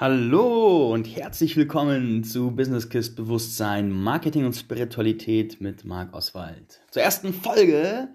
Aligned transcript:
Hallo 0.00 0.94
und 0.94 1.04
herzlich 1.14 1.58
willkommen 1.58 2.24
zu 2.24 2.52
Business 2.52 2.88
Kiss 2.88 3.14
Bewusstsein, 3.14 3.90
Marketing 3.90 4.46
und 4.46 4.54
Spiritualität 4.54 5.60
mit 5.60 5.84
Marc 5.84 6.14
Oswald. 6.14 6.80
Zur 6.90 7.02
ersten 7.02 7.34
Folge 7.34 8.08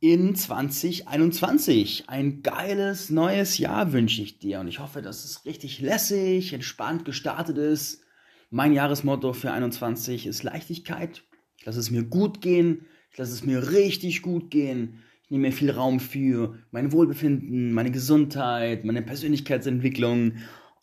in 0.00 0.34
2021. 0.34 2.04
Ein 2.08 2.40
geiles 2.40 3.10
neues 3.10 3.58
Jahr 3.58 3.92
wünsche 3.92 4.22
ich 4.22 4.38
dir 4.38 4.60
und 4.60 4.68
ich 4.68 4.78
hoffe, 4.78 5.02
dass 5.02 5.26
es 5.26 5.44
richtig 5.44 5.82
lässig, 5.82 6.54
entspannt 6.54 7.04
gestartet 7.04 7.58
ist. 7.58 8.02
Mein 8.48 8.72
Jahresmotto 8.72 9.34
für 9.34 9.52
21 9.52 10.26
ist 10.26 10.42
Leichtigkeit. 10.42 11.22
Ich 11.58 11.66
lasse 11.66 11.80
es 11.80 11.90
mir 11.90 12.04
gut 12.04 12.40
gehen. 12.40 12.86
Ich 13.10 13.18
lasse 13.18 13.34
es 13.34 13.44
mir 13.44 13.72
richtig 13.72 14.22
gut 14.22 14.50
gehen. 14.50 15.02
Ich 15.24 15.30
nehme 15.30 15.48
mir 15.48 15.52
viel 15.52 15.70
Raum 15.70 16.00
für 16.00 16.54
mein 16.70 16.92
Wohlbefinden, 16.92 17.74
meine 17.74 17.90
Gesundheit, 17.90 18.86
meine 18.86 19.02
Persönlichkeitsentwicklung 19.02 20.32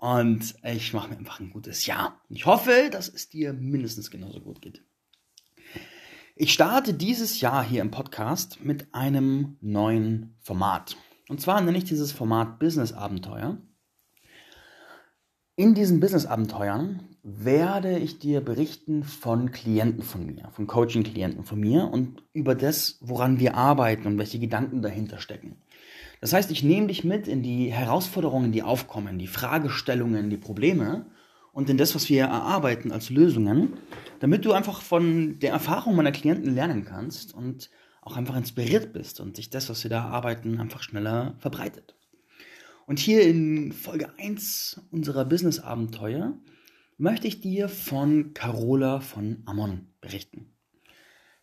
und 0.04 0.56
ich 0.64 0.92
mache 0.92 1.12
mir 1.12 1.18
einfach 1.18 1.40
ein 1.40 1.50
gutes 1.50 1.86
Jahr. 1.86 2.20
Ich 2.28 2.46
hoffe, 2.46 2.90
dass 2.92 3.08
es 3.08 3.30
dir 3.30 3.54
mindestens 3.54 4.12
genauso 4.12 4.42
gut 4.42 4.62
geht. 4.62 4.84
Ich 6.36 6.52
starte 6.52 6.94
dieses 6.94 7.40
Jahr 7.40 7.64
hier 7.64 7.82
im 7.82 7.90
Podcast 7.90 8.66
mit 8.66 8.94
einem 8.94 9.56
neuen 9.62 10.36
Format. 10.42 10.98
Und 11.30 11.40
zwar 11.40 11.62
nenne 11.62 11.78
ich 11.78 11.86
dieses 11.86 12.12
Format 12.12 12.60
Business 12.60 12.92
Abenteuer. 12.92 13.60
In 15.56 15.74
diesen 15.74 16.02
Business 16.02 16.26
Abenteuern 16.26 17.08
werde 17.24 17.98
ich 17.98 18.20
dir 18.20 18.42
berichten 18.42 19.06
von 19.06 19.52
Klienten 19.52 20.04
von 20.04 20.26
mir, 20.26 20.50
von 20.52 20.68
Coaching-Klienten 20.68 21.46
von 21.46 21.62
mir 21.62 21.88
und 21.90 22.24
über 22.34 22.56
das, 22.56 22.98
woran 23.00 23.40
wir 23.40 23.56
arbeiten 23.56 24.06
und 24.06 24.18
welche 24.18 24.40
Gedanken 24.40 24.82
dahinter 24.82 25.20
stecken. 25.20 25.56
Das 26.24 26.32
heißt, 26.32 26.52
ich 26.52 26.64
nehme 26.64 26.88
dich 26.88 27.04
mit 27.04 27.28
in 27.28 27.44
die 27.44 27.70
Herausforderungen, 27.74 28.54
die 28.54 28.64
aufkommen, 28.64 29.20
die 29.20 29.28
Fragestellungen, 29.28 30.30
die 30.30 30.38
Probleme 30.38 31.06
und 31.52 31.70
in 31.70 31.78
das, 31.78 31.96
was 31.96 32.08
wir 32.08 32.22
erarbeiten 32.22 32.94
als 32.94 33.10
Lösungen, 33.10 33.74
damit 34.22 34.46
du 34.46 34.54
einfach 34.54 34.82
von 34.82 35.38
der 35.40 35.52
Erfahrung 35.52 35.98
meiner 35.98 36.14
Klienten 36.14 36.56
lernen 36.56 36.86
kannst 36.86 37.34
und 37.34 37.70
auch 38.02 38.16
einfach 38.16 38.38
inspiriert 38.38 38.94
bist 38.94 39.20
und 39.20 39.36
sich 39.36 39.50
das, 39.50 39.70
was 39.70 39.84
wir 39.84 39.90
da 39.90 40.06
arbeiten, 40.06 40.62
einfach 40.62 40.82
schneller 40.82 41.36
verbreitet. 41.40 41.98
Und 42.86 43.00
hier 43.00 43.24
in 43.24 43.74
Folge 43.74 44.08
1 44.18 44.80
unserer 44.92 45.26
Business-Abenteuer 45.26 46.38
möchte 46.98 47.28
ich 47.28 47.42
dir 47.42 47.68
von 47.68 48.34
Carola 48.34 49.02
von 49.02 49.44
Ammon 49.46 49.90
berichten. 50.00 50.54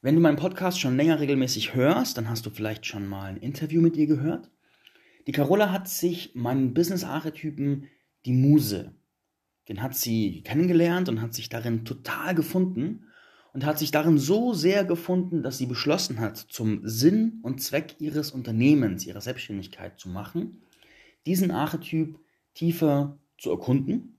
Wenn 0.00 0.14
du 0.14 0.22
meinen 0.22 0.38
Podcast 0.38 0.80
schon 0.80 0.96
länger 0.96 1.20
regelmäßig 1.20 1.74
hörst, 1.74 2.16
dann 2.16 2.30
hast 2.30 2.46
du 2.46 2.50
vielleicht 2.50 2.86
schon 2.86 3.06
mal 3.06 3.26
ein 3.26 3.36
Interview 3.36 3.82
mit 3.82 3.98
ihr 3.98 4.06
gehört. 4.06 4.50
Die 5.30 5.36
Carola 5.36 5.70
hat 5.70 5.88
sich 5.88 6.34
meinen 6.34 6.74
Business-Archetypen, 6.74 7.86
die 8.26 8.32
Muse, 8.32 8.96
den 9.68 9.80
hat 9.80 9.94
sie 9.94 10.42
kennengelernt 10.42 11.08
und 11.08 11.22
hat 11.22 11.34
sich 11.34 11.48
darin 11.48 11.84
total 11.84 12.34
gefunden 12.34 13.04
und 13.52 13.64
hat 13.64 13.78
sich 13.78 13.92
darin 13.92 14.18
so 14.18 14.54
sehr 14.54 14.84
gefunden, 14.84 15.44
dass 15.44 15.56
sie 15.56 15.66
beschlossen 15.66 16.18
hat, 16.18 16.36
zum 16.36 16.80
Sinn 16.82 17.38
und 17.44 17.62
Zweck 17.62 17.94
ihres 18.00 18.32
Unternehmens, 18.32 19.06
ihrer 19.06 19.20
Selbstständigkeit 19.20 20.00
zu 20.00 20.08
machen, 20.08 20.62
diesen 21.26 21.52
Archetyp 21.52 22.18
tiefer 22.54 23.16
zu 23.38 23.50
erkunden, 23.50 24.18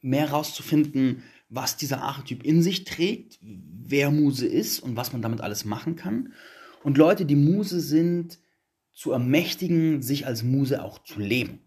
mehr 0.00 0.28
herauszufinden, 0.28 1.24
was 1.48 1.76
dieser 1.76 2.02
Archetyp 2.02 2.44
in 2.44 2.62
sich 2.62 2.84
trägt, 2.84 3.40
wer 3.42 4.12
Muse 4.12 4.46
ist 4.46 4.78
und 4.78 4.94
was 4.94 5.12
man 5.12 5.22
damit 5.22 5.40
alles 5.40 5.64
machen 5.64 5.96
kann. 5.96 6.34
Und 6.84 6.98
Leute, 6.98 7.26
die 7.26 7.34
Muse 7.34 7.80
sind, 7.80 8.38
zu 8.96 9.12
ermächtigen, 9.12 10.02
sich 10.02 10.26
als 10.26 10.42
Muse 10.42 10.82
auch 10.82 10.98
zu 11.04 11.20
leben. 11.20 11.60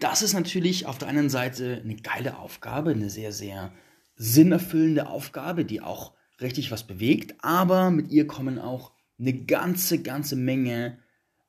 Das 0.00 0.22
ist 0.22 0.34
natürlich 0.34 0.86
auf 0.86 0.98
der 0.98 1.08
einen 1.08 1.30
Seite 1.30 1.80
eine 1.84 1.96
geile 1.96 2.38
Aufgabe, 2.38 2.90
eine 2.90 3.08
sehr, 3.08 3.32
sehr 3.32 3.72
sinnerfüllende 4.16 5.06
Aufgabe, 5.08 5.64
die 5.64 5.80
auch 5.80 6.14
richtig 6.40 6.72
was 6.72 6.86
bewegt, 6.86 7.36
aber 7.42 7.90
mit 7.90 8.10
ihr 8.10 8.26
kommen 8.26 8.58
auch 8.58 8.92
eine 9.18 9.44
ganze, 9.44 10.02
ganze 10.02 10.34
Menge 10.36 10.98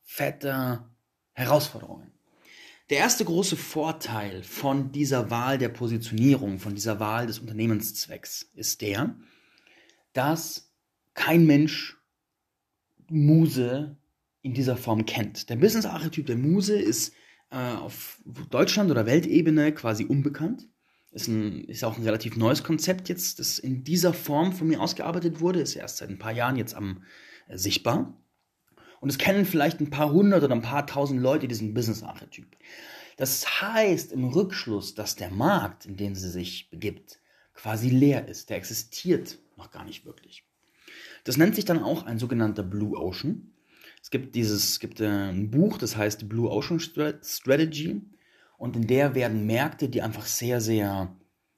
fetter 0.03 0.93
Herausforderungen. 1.33 2.11
Der 2.89 2.99
erste 2.99 3.25
große 3.25 3.55
Vorteil 3.55 4.43
von 4.43 4.91
dieser 4.91 5.31
Wahl 5.31 5.57
der 5.57 5.69
Positionierung, 5.69 6.59
von 6.59 6.75
dieser 6.75 6.99
Wahl 6.99 7.25
des 7.25 7.39
Unternehmenszwecks 7.39 8.51
ist 8.53 8.81
der, 8.81 9.15
dass 10.13 10.71
kein 11.13 11.45
Mensch 11.45 11.97
Muse 13.09 13.97
in 14.41 14.53
dieser 14.53 14.77
Form 14.77 15.05
kennt. 15.05 15.49
Der 15.49 15.55
Business-Archetyp 15.55 16.25
der 16.25 16.37
Muse 16.37 16.79
ist 16.79 17.13
äh, 17.51 17.57
auf 17.57 18.21
Deutschland- 18.49 18.91
oder 18.91 19.05
Weltebene 19.05 19.73
quasi 19.73 20.05
unbekannt. 20.05 20.67
Ist, 21.11 21.27
ein, 21.27 21.65
ist 21.65 21.83
auch 21.83 21.97
ein 21.97 22.03
relativ 22.03 22.37
neues 22.37 22.63
Konzept 22.63 23.09
jetzt, 23.09 23.39
das 23.39 23.59
in 23.59 23.83
dieser 23.83 24.13
Form 24.13 24.53
von 24.53 24.67
mir 24.67 24.79
ausgearbeitet 24.79 25.41
wurde. 25.41 25.61
Ist 25.61 25.75
erst 25.75 25.97
seit 25.97 26.09
ein 26.09 26.19
paar 26.19 26.31
Jahren 26.31 26.55
jetzt 26.55 26.73
am 26.73 27.03
äh, 27.47 27.57
sichtbar. 27.57 28.17
Und 29.01 29.09
es 29.09 29.17
kennen 29.17 29.45
vielleicht 29.45 29.79
ein 29.79 29.89
paar 29.89 30.11
hundert 30.11 30.43
oder 30.43 30.55
ein 30.55 30.61
paar 30.61 30.85
tausend 30.87 31.21
Leute 31.21 31.47
diesen 31.47 31.73
Business-Archetyp. 31.73 32.55
Das 33.17 33.61
heißt 33.61 34.11
im 34.11 34.25
Rückschluss, 34.25 34.95
dass 34.95 35.15
der 35.15 35.31
Markt, 35.31 35.85
in 35.85 35.97
den 35.97 36.15
sie 36.15 36.29
sich 36.29 36.69
begibt, 36.69 37.19
quasi 37.53 37.89
leer 37.89 38.27
ist. 38.27 38.49
Der 38.49 38.57
existiert 38.57 39.37
noch 39.57 39.71
gar 39.71 39.83
nicht 39.85 40.05
wirklich. 40.05 40.45
Das 41.23 41.37
nennt 41.37 41.55
sich 41.55 41.65
dann 41.65 41.83
auch 41.83 42.03
ein 42.05 42.19
sogenannter 42.19 42.63
Blue 42.63 42.97
Ocean. 42.97 43.50
Es 44.01 44.09
gibt 44.09 44.35
dieses, 44.35 44.69
es 44.69 44.79
gibt 44.79 44.99
äh, 44.99 45.29
ein 45.29 45.51
Buch, 45.51 45.77
das 45.77 45.95
heißt 45.95 46.27
Blue 46.27 46.49
Ocean 46.49 46.79
Strategy. 46.79 48.01
Und 48.57 48.75
in 48.75 48.87
der 48.87 49.15
werden 49.15 49.45
Märkte, 49.45 49.89
die 49.89 50.01
einfach 50.01 50.25
sehr, 50.25 50.61
sehr 50.61 51.15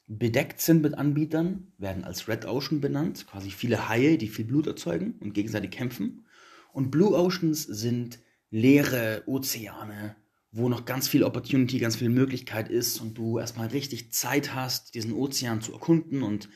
bedeckt 0.07 0.61
sind 0.61 0.81
mit 0.81 0.97
Anbietern, 0.97 1.73
werden 1.77 2.03
als 2.03 2.27
Red 2.27 2.45
Ocean 2.45 2.81
benannt. 2.81 3.25
Quasi 3.27 3.51
viele 3.51 3.89
Haie, 3.89 4.17
die 4.17 4.27
viel 4.27 4.45
Blut 4.45 4.67
erzeugen 4.67 5.15
und 5.19 5.33
gegenseitig 5.33 5.71
kämpfen. 5.71 6.25
Und 6.71 6.91
Blue 6.91 7.15
Oceans 7.17 7.63
sind 7.63 8.19
leere 8.49 9.23
Ozeane, 9.25 10.15
wo 10.51 10.69
noch 10.69 10.85
ganz 10.85 11.07
viel 11.07 11.23
Opportunity, 11.23 11.79
ganz 11.79 11.95
viel 11.95 12.09
Möglichkeit 12.09 12.69
ist 12.69 12.99
und 13.01 13.17
du 13.17 13.39
erstmal 13.39 13.67
richtig 13.67 14.11
Zeit 14.13 14.53
hast, 14.53 14.95
diesen 14.95 15.13
Ozean 15.13 15.61
zu 15.61 15.73
erkunden 15.73 16.23
und 16.23 16.49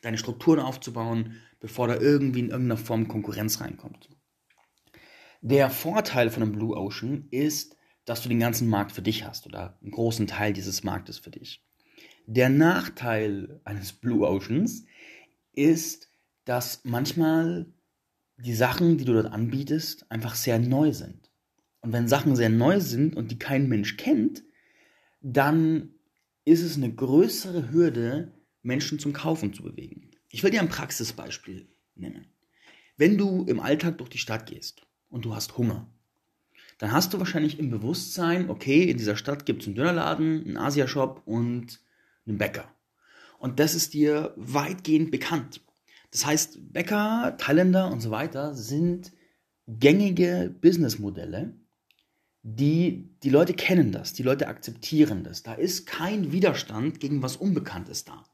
deine 0.00 0.18
Strukturen 0.18 0.60
aufzubauen, 0.60 1.36
bevor 1.60 1.88
da 1.88 1.96
irgendwie 1.96 2.40
in 2.40 2.50
irgendeiner 2.50 2.78
Form 2.78 3.08
Konkurrenz 3.08 3.60
reinkommt. 3.60 4.08
Der 5.44 5.70
Vorteil 5.70 6.30
von 6.30 6.44
einem 6.44 6.52
Blue 6.52 6.76
Ocean 6.76 7.26
ist, 7.32 7.76
dass 8.04 8.22
du 8.22 8.28
den 8.28 8.38
ganzen 8.38 8.68
Markt 8.68 8.92
für 8.92 9.02
dich 9.02 9.24
hast 9.26 9.44
oder 9.44 9.76
einen 9.82 9.90
großen 9.90 10.28
Teil 10.28 10.52
dieses 10.52 10.84
Marktes 10.84 11.18
für 11.18 11.30
dich. 11.30 11.64
Der 12.26 12.48
Nachteil 12.48 13.60
eines 13.64 13.92
Blue 13.92 14.24
Oceans 14.24 14.84
ist, 15.52 16.12
dass 16.44 16.82
manchmal 16.84 17.66
die 18.36 18.54
Sachen, 18.54 18.98
die 18.98 19.04
du 19.04 19.14
dort 19.14 19.32
anbietest, 19.32 20.08
einfach 20.12 20.36
sehr 20.36 20.60
neu 20.60 20.92
sind. 20.92 21.28
Und 21.80 21.92
wenn 21.92 22.06
Sachen 22.06 22.36
sehr 22.36 22.48
neu 22.48 22.78
sind 22.78 23.16
und 23.16 23.32
die 23.32 23.38
kein 23.38 23.68
Mensch 23.68 23.96
kennt, 23.96 24.44
dann 25.22 25.90
ist 26.44 26.62
es 26.62 26.76
eine 26.76 26.94
größere 26.94 27.72
Hürde, 27.72 28.32
Menschen 28.62 29.00
zum 29.00 29.12
Kaufen 29.12 29.52
zu 29.52 29.64
bewegen. 29.64 30.12
Ich 30.28 30.44
will 30.44 30.52
dir 30.52 30.60
ein 30.60 30.68
Praxisbeispiel 30.68 31.68
nennen. 31.96 32.28
Wenn 32.96 33.18
du 33.18 33.44
im 33.46 33.58
Alltag 33.58 33.98
durch 33.98 34.10
die 34.10 34.18
Stadt 34.18 34.46
gehst 34.46 34.86
und 35.12 35.24
du 35.24 35.34
hast 35.34 35.56
Hunger, 35.56 35.86
dann 36.78 36.90
hast 36.90 37.14
du 37.14 37.20
wahrscheinlich 37.20 37.60
im 37.60 37.70
Bewusstsein, 37.70 38.50
okay, 38.50 38.82
in 38.90 38.98
dieser 38.98 39.16
Stadt 39.16 39.46
gibt 39.46 39.62
es 39.62 39.68
einen 39.68 39.76
Dönerladen, 39.76 40.44
einen 40.44 40.56
Asiashop 40.56 41.22
und 41.26 41.78
einen 42.26 42.38
Bäcker. 42.38 42.74
Und 43.38 43.60
das 43.60 43.74
ist 43.74 43.94
dir 43.94 44.32
weitgehend 44.36 45.12
bekannt. 45.12 45.60
Das 46.10 46.26
heißt, 46.26 46.72
Bäcker, 46.72 47.36
Thailänder 47.38 47.90
und 47.90 48.00
so 48.00 48.10
weiter 48.10 48.54
sind 48.54 49.12
gängige 49.68 50.54
Businessmodelle, 50.60 51.54
die, 52.42 53.08
die 53.22 53.30
Leute 53.30 53.54
kennen 53.54 53.92
das, 53.92 54.12
die 54.12 54.24
Leute 54.24 54.48
akzeptieren 54.48 55.22
das. 55.22 55.42
Da 55.42 55.54
ist 55.54 55.86
kein 55.86 56.32
Widerstand 56.32 56.98
gegen 56.98 57.22
was 57.22 57.36
Unbekanntes 57.36 58.04
da. 58.04 58.24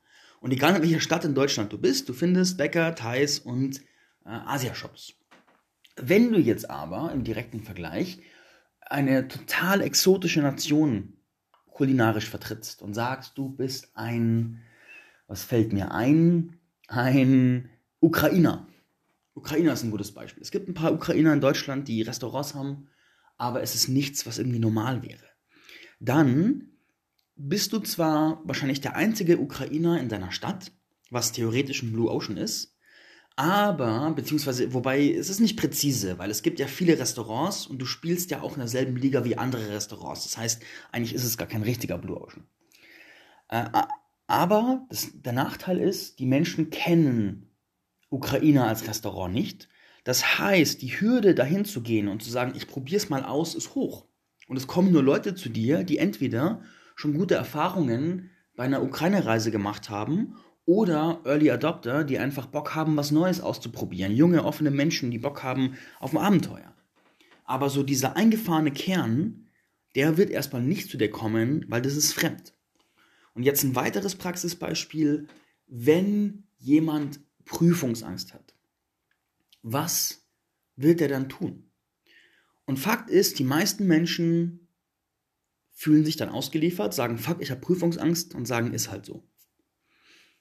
Und 0.41 0.53
egal 0.53 0.77
in 0.77 0.83
welcher 0.83 1.01
Stadt 1.01 1.25
in 1.25 1.35
Deutschland 1.35 1.73
du 1.73 1.79
bist, 1.79 2.09
du 2.09 2.15
findest 2.15 2.57
Bäcker, 2.57 2.95
Thais 2.95 3.39
und 3.41 3.81
äh, 4.25 4.31
Asiashops. 4.31 5.15
Wenn 6.01 6.33
du 6.33 6.39
jetzt 6.39 6.71
aber 6.71 7.13
im 7.13 7.25
direkten 7.25 7.63
Vergleich 7.63 8.21
eine 8.81 9.29
total 9.29 9.81
exotische 9.81 10.41
Nation 10.41 11.15
kulinarisch 11.71 12.29
vertrittst 12.29 12.83
und 12.83 12.95
sagst, 12.95 13.37
du 13.37 13.49
bist 13.49 13.97
ein, 13.97 14.63
was 15.27 15.45
fällt 15.45 15.73
mir 15.73 15.93
ein, 15.93 16.59
ein 16.89 17.71
Ukrainer. 18.01 18.67
Ukrainer 19.35 19.73
ist 19.73 19.85
ein 19.85 19.91
gutes 19.91 20.13
Beispiel. 20.13 20.43
Es 20.43 20.51
gibt 20.51 20.69
ein 20.69 20.75
paar 20.75 20.93
Ukrainer 20.93 21.33
in 21.33 21.41
Deutschland, 21.41 21.87
die 21.87 22.03
Restaurants 22.03 22.55
haben, 22.55 22.89
aber 23.37 23.63
es 23.63 23.75
ist 23.75 23.89
nichts, 23.89 24.27
was 24.27 24.39
irgendwie 24.39 24.59
normal 24.59 25.03
wäre. 25.03 25.25
Dann 26.01 26.71
bist 27.37 27.73
du 27.73 27.79
zwar 27.79 28.41
wahrscheinlich 28.45 28.81
der 28.81 28.97
einzige 28.97 29.39
Ukrainer 29.39 30.01
in 30.01 30.09
deiner 30.09 30.33
Stadt, 30.33 30.73
was 31.11 31.33
theoretisch 31.33 31.83
ein 31.83 31.93
Blue 31.93 32.11
Ocean 32.11 32.37
ist, 32.37 32.77
aber, 33.39 34.11
beziehungsweise, 34.17 34.75
wobei, 34.75 35.13
es 35.13 35.31
ist 35.31 35.39
nicht 35.39 35.57
präzise, 35.57 36.19
weil 36.19 36.29
es 36.29 36.43
gibt 36.43 36.59
ja 36.59 36.67
viele 36.67 36.99
Restaurants 36.99 37.69
und 37.69 37.79
du 37.79 37.87
spielst 37.87 38.33
ja 38.33 38.43
auch 38.43 38.55
in 38.55 38.59
derselben 38.59 38.97
Liga 38.97 39.25
wie 39.25 39.39
andere 39.39 39.69
Restaurants. 39.69 40.25
Das 40.25 40.37
heißt, 40.37 40.61
eigentlich 40.91 41.15
ist 41.15 41.23
es 41.23 41.39
gar 41.39 41.47
kein 41.47 41.63
richtiger 41.63 41.99
Blue 41.99 42.21
Ocean. 42.21 42.49
Äh, 43.49 43.67
aber 44.27 44.85
das, 44.91 45.11
der 45.15 45.35
Nachteil 45.35 45.79
ist, 45.79 46.19
die 46.19 46.27
Menschen 46.27 46.71
kennen 46.71 47.49
Ukraine 48.11 48.65
als 48.65 48.89
Restaurant 48.89 49.33
nicht. 49.33 49.69
Das 50.03 50.41
heißt, 50.41 50.83
die 50.83 51.01
Hürde 51.01 51.37
dahin 51.37 51.65
zu 51.65 51.81
gehen 51.81 52.09
und 52.09 52.25
zu 52.25 52.31
sagen, 52.31 52.55
ich 52.57 52.67
probiere 52.67 52.97
es 52.97 53.09
mal 53.09 53.23
aus, 53.23 53.55
ist 53.55 53.77
hoch. 53.77 54.09
Und 54.49 54.57
es 54.57 54.67
kommen 54.67 54.91
nur 54.91 55.05
Leute 55.05 55.37
zu 55.37 55.49
dir, 55.49 55.85
die 55.85 55.99
entweder 55.99 56.63
schon 56.97 57.15
gute 57.15 57.37
Erfahrungen 57.37 58.31
bei 58.57 58.65
einer 58.65 58.83
Ukraine-Reise 58.83 59.53
gemacht 59.53 59.91
haben 59.91 60.35
oder 60.69 61.23
Early 61.25 61.51
Adopter, 61.51 62.05
die 62.05 62.19
einfach 62.19 62.45
Bock 62.45 62.75
haben, 62.75 62.95
was 62.95 63.11
Neues 63.11 63.41
auszuprobieren. 63.41 64.15
Junge, 64.15 64.45
offene 64.45 64.71
Menschen, 64.71 65.11
die 65.11 65.19
Bock 65.19 65.43
haben 65.43 65.79
auf 65.99 66.13
ein 66.13 66.19
Abenteuer. 66.19 66.75
Aber 67.45 67.71
so 67.71 67.83
dieser 67.83 68.17
eingefahrene 68.17 68.71
Kern, 68.71 69.49
der 69.95 70.19
wird 70.19 70.29
erstmal 70.29 70.61
nicht 70.61 70.91
zu 70.91 70.99
dir 70.99 71.11
kommen, 71.11 71.65
weil 71.69 71.81
das 71.81 71.97
ist 71.97 72.13
fremd. 72.13 72.53
Und 73.33 73.45
jetzt 73.45 73.65
ein 73.65 73.77
weiteres 73.77 74.15
Praxisbeispiel, 74.15 75.29
wenn 75.69 76.45
jemand 76.59 77.21
Prüfungsangst 77.47 78.35
hat. 78.35 78.55
Was 79.63 80.29
wird 80.77 81.01
er 81.01 81.09
dann 81.09 81.31
tun? 81.31 81.71
Und 82.67 82.79
Fakt 82.79 83.09
ist, 83.09 83.39
die 83.39 83.45
meisten 83.45 83.87
Menschen 83.87 84.69
fühlen 85.71 86.05
sich 86.05 86.17
dann 86.17 86.29
ausgeliefert, 86.29 86.93
sagen, 86.93 87.17
fuck, 87.17 87.41
ich 87.41 87.51
habe 87.51 87.63
Prüfungsangst 87.63 88.35
und 88.35 88.45
sagen, 88.45 88.75
ist 88.75 88.91
halt 88.91 89.07
so. 89.07 89.28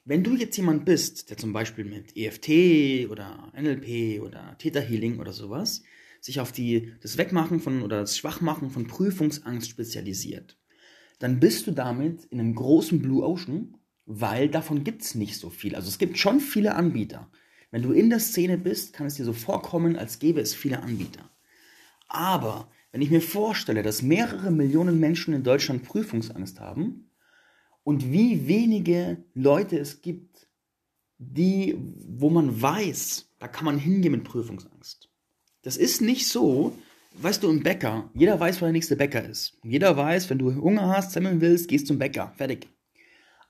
Wenn 0.10 0.24
du 0.24 0.38
jetzt 0.38 0.56
jemand 0.56 0.86
bist, 0.86 1.30
der 1.30 1.36
zum 1.36 1.52
Beispiel 1.52 1.84
mit 1.84 2.16
EFT 2.16 3.12
oder 3.12 3.52
NLP 3.54 4.22
oder 4.22 4.56
Theta 4.58 4.80
Healing 4.80 5.20
oder 5.20 5.34
sowas 5.34 5.84
sich 6.22 6.40
auf 6.40 6.54
die, 6.54 6.94
das 7.02 7.18
Wegmachen 7.18 7.60
von 7.60 7.82
oder 7.82 8.00
das 8.00 8.18
Schwachmachen 8.18 8.70
von 8.70 8.88
Prüfungsangst 8.88 9.70
spezialisiert, 9.70 10.58
dann 11.20 11.42
bist 11.42 11.68
du 11.68 11.72
damit 11.72 12.24
in 12.24 12.40
einem 12.40 12.56
großen 12.56 13.02
Blue 13.02 13.22
Ocean, 13.22 13.76
weil 14.06 14.48
davon 14.48 14.86
gibt 14.86 15.02
es 15.02 15.14
nicht 15.14 15.36
so 15.36 15.50
viel. 15.50 15.76
Also 15.76 15.90
es 15.90 15.98
gibt 15.98 16.18
schon 16.18 16.40
viele 16.40 16.76
Anbieter. 16.76 17.30
Wenn 17.70 17.84
du 17.84 17.92
in 17.92 18.10
der 18.10 18.22
Szene 18.22 18.58
bist, 18.58 18.94
kann 18.94 19.08
es 19.08 19.16
dir 19.16 19.26
so 19.26 19.34
vorkommen, 19.34 19.98
als 19.98 20.20
gäbe 20.20 20.40
es 20.40 20.56
viele 20.56 20.84
Anbieter. 20.84 21.30
Aber 22.08 22.72
wenn 22.94 23.02
ich 23.02 23.12
mir 23.12 23.20
vorstelle, 23.22 23.84
dass 23.84 24.04
mehrere 24.04 24.52
Millionen 24.52 25.02
Menschen 25.02 25.34
in 25.34 25.44
Deutschland 25.44 25.84
Prüfungsangst 25.84 26.62
haben 26.62 27.07
und 27.88 28.12
wie 28.12 28.50
wenige 28.50 29.24
Leute 29.34 29.80
es 29.80 30.02
gibt, 30.02 30.50
die, 31.20 31.78
wo 32.06 32.30
man 32.30 32.62
weiß, 32.62 33.30
da 33.40 33.48
kann 33.48 33.64
man 33.64 33.80
hingehen 33.80 34.12
mit 34.12 34.26
Prüfungsangst. 34.26 35.10
Das 35.62 35.78
ist 35.78 36.02
nicht 36.02 36.28
so, 36.28 36.78
weißt 37.14 37.44
du, 37.44 37.50
im 37.50 37.64
Bäcker, 37.64 38.10
jeder 38.14 38.38
weiß, 38.38 38.58
wo 38.60 38.66
der 38.66 38.74
nächste 38.74 38.98
Bäcker 38.98 39.24
ist. 39.24 39.58
Jeder 39.64 39.96
weiß, 39.96 40.30
wenn 40.30 40.38
du 40.38 40.54
Hunger 40.54 40.90
hast, 40.90 41.14
Semmeln 41.14 41.40
willst, 41.40 41.70
gehst 41.70 41.88
zum 41.88 41.98
Bäcker. 41.98 42.34
Fertig. 42.36 42.68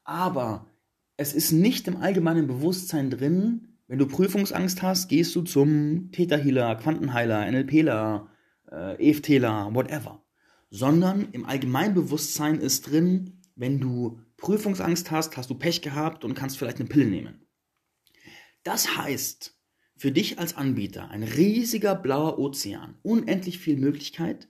Aber 0.03 0.67
es 1.15 1.33
ist 1.33 1.51
nicht 1.51 1.87
im 1.87 1.97
allgemeinen 1.97 2.45
Bewusstsein 2.45 3.09
drin, 3.09 3.79
wenn 3.87 3.97
du 3.97 4.05
Prüfungsangst 4.05 4.83
hast, 4.83 5.07
gehst 5.07 5.35
du 5.35 5.41
zum 5.41 6.11
Täterhealer, 6.11 6.75
Quantenheiler, 6.75 7.49
NLPler, 7.51 8.29
äh, 8.71 9.09
EFTler, 9.09 9.73
whatever. 9.73 10.23
Sondern 10.69 11.29
im 11.31 11.43
Allgemeinbewusstsein 11.43 12.59
ist 12.59 12.91
drin, 12.91 13.41
wenn 13.55 13.79
du 13.79 14.19
Prüfungsangst 14.37 15.11
hast, 15.11 15.35
hast 15.37 15.49
du 15.49 15.55
Pech 15.55 15.81
gehabt 15.81 16.23
und 16.23 16.35
kannst 16.35 16.57
vielleicht 16.57 16.79
eine 16.79 16.89
Pille 16.89 17.05
nehmen. 17.05 17.47
Das 18.63 18.97
heißt, 18.97 19.55
für 19.95 20.11
dich 20.11 20.39
als 20.39 20.55
Anbieter 20.55 21.09
ein 21.09 21.23
riesiger 21.23 21.95
blauer 21.95 22.37
Ozean, 22.37 22.97
unendlich 23.01 23.59
viel 23.59 23.77
Möglichkeit, 23.77 24.47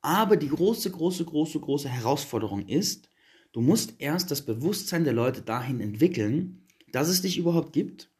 aber 0.00 0.36
die 0.36 0.48
große, 0.48 0.90
große, 0.90 1.24
große, 1.24 1.60
große 1.60 1.88
Herausforderung 1.88 2.66
ist, 2.66 3.10
du 3.52 3.60
musst 3.60 3.94
erst 3.98 4.30
das 4.30 4.44
Bewusstsein 4.44 5.04
der 5.04 5.12
Leute 5.12 5.42
dahin 5.42 5.80
entwickeln, 5.80 6.66
dass 6.92 7.08
es 7.08 7.20
dich 7.20 7.36
überhaupt 7.36 7.72
gibt 7.72 8.10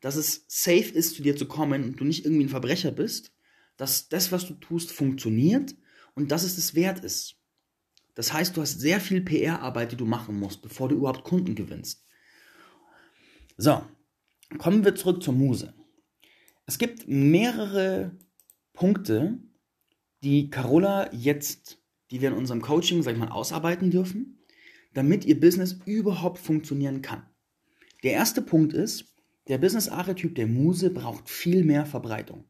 dass 0.00 0.16
es 0.16 0.44
safe 0.48 0.92
ist, 0.92 1.16
zu 1.16 1.22
dir 1.22 1.36
zu 1.36 1.46
kommen 1.46 1.84
und 1.84 2.00
du 2.00 2.04
nicht 2.04 2.24
irgendwie 2.24 2.44
ein 2.44 2.50
Verbrecher 2.50 2.92
bist, 2.92 3.32
dass 3.76 4.08
das, 4.08 4.32
was 4.32 4.46
du 4.46 4.54
tust, 4.54 4.92
funktioniert 4.92 5.74
und 6.14 6.30
dass 6.30 6.44
es 6.44 6.58
es 6.58 6.74
wert 6.74 7.04
ist. 7.04 7.36
Das 8.18 8.32
heißt, 8.32 8.56
du 8.56 8.62
hast 8.62 8.80
sehr 8.80 8.98
viel 9.00 9.20
PR-Arbeit, 9.20 9.92
die 9.92 9.96
du 9.96 10.04
machen 10.04 10.40
musst, 10.40 10.60
bevor 10.60 10.88
du 10.88 10.96
überhaupt 10.96 11.22
Kunden 11.22 11.54
gewinnst. 11.54 12.04
So, 13.56 13.80
kommen 14.58 14.84
wir 14.84 14.96
zurück 14.96 15.22
zur 15.22 15.34
Muse. 15.34 15.72
Es 16.66 16.78
gibt 16.78 17.06
mehrere 17.06 18.18
Punkte, 18.72 19.38
die 20.24 20.50
Carola 20.50 21.14
jetzt, 21.14 21.80
die 22.10 22.20
wir 22.20 22.30
in 22.30 22.34
unserem 22.34 22.60
Coaching, 22.60 23.04
sag 23.04 23.12
ich 23.12 23.20
mal, 23.20 23.28
ausarbeiten 23.28 23.92
dürfen, 23.92 24.44
damit 24.94 25.24
ihr 25.24 25.38
Business 25.38 25.78
überhaupt 25.86 26.40
funktionieren 26.40 27.02
kann. 27.02 27.22
Der 28.02 28.14
erste 28.14 28.42
Punkt 28.42 28.72
ist, 28.72 29.14
der 29.46 29.58
Business-Archetyp 29.58 30.34
der 30.34 30.48
Muse 30.48 30.90
braucht 30.90 31.30
viel 31.30 31.62
mehr 31.62 31.86
Verbreitung. 31.86 32.46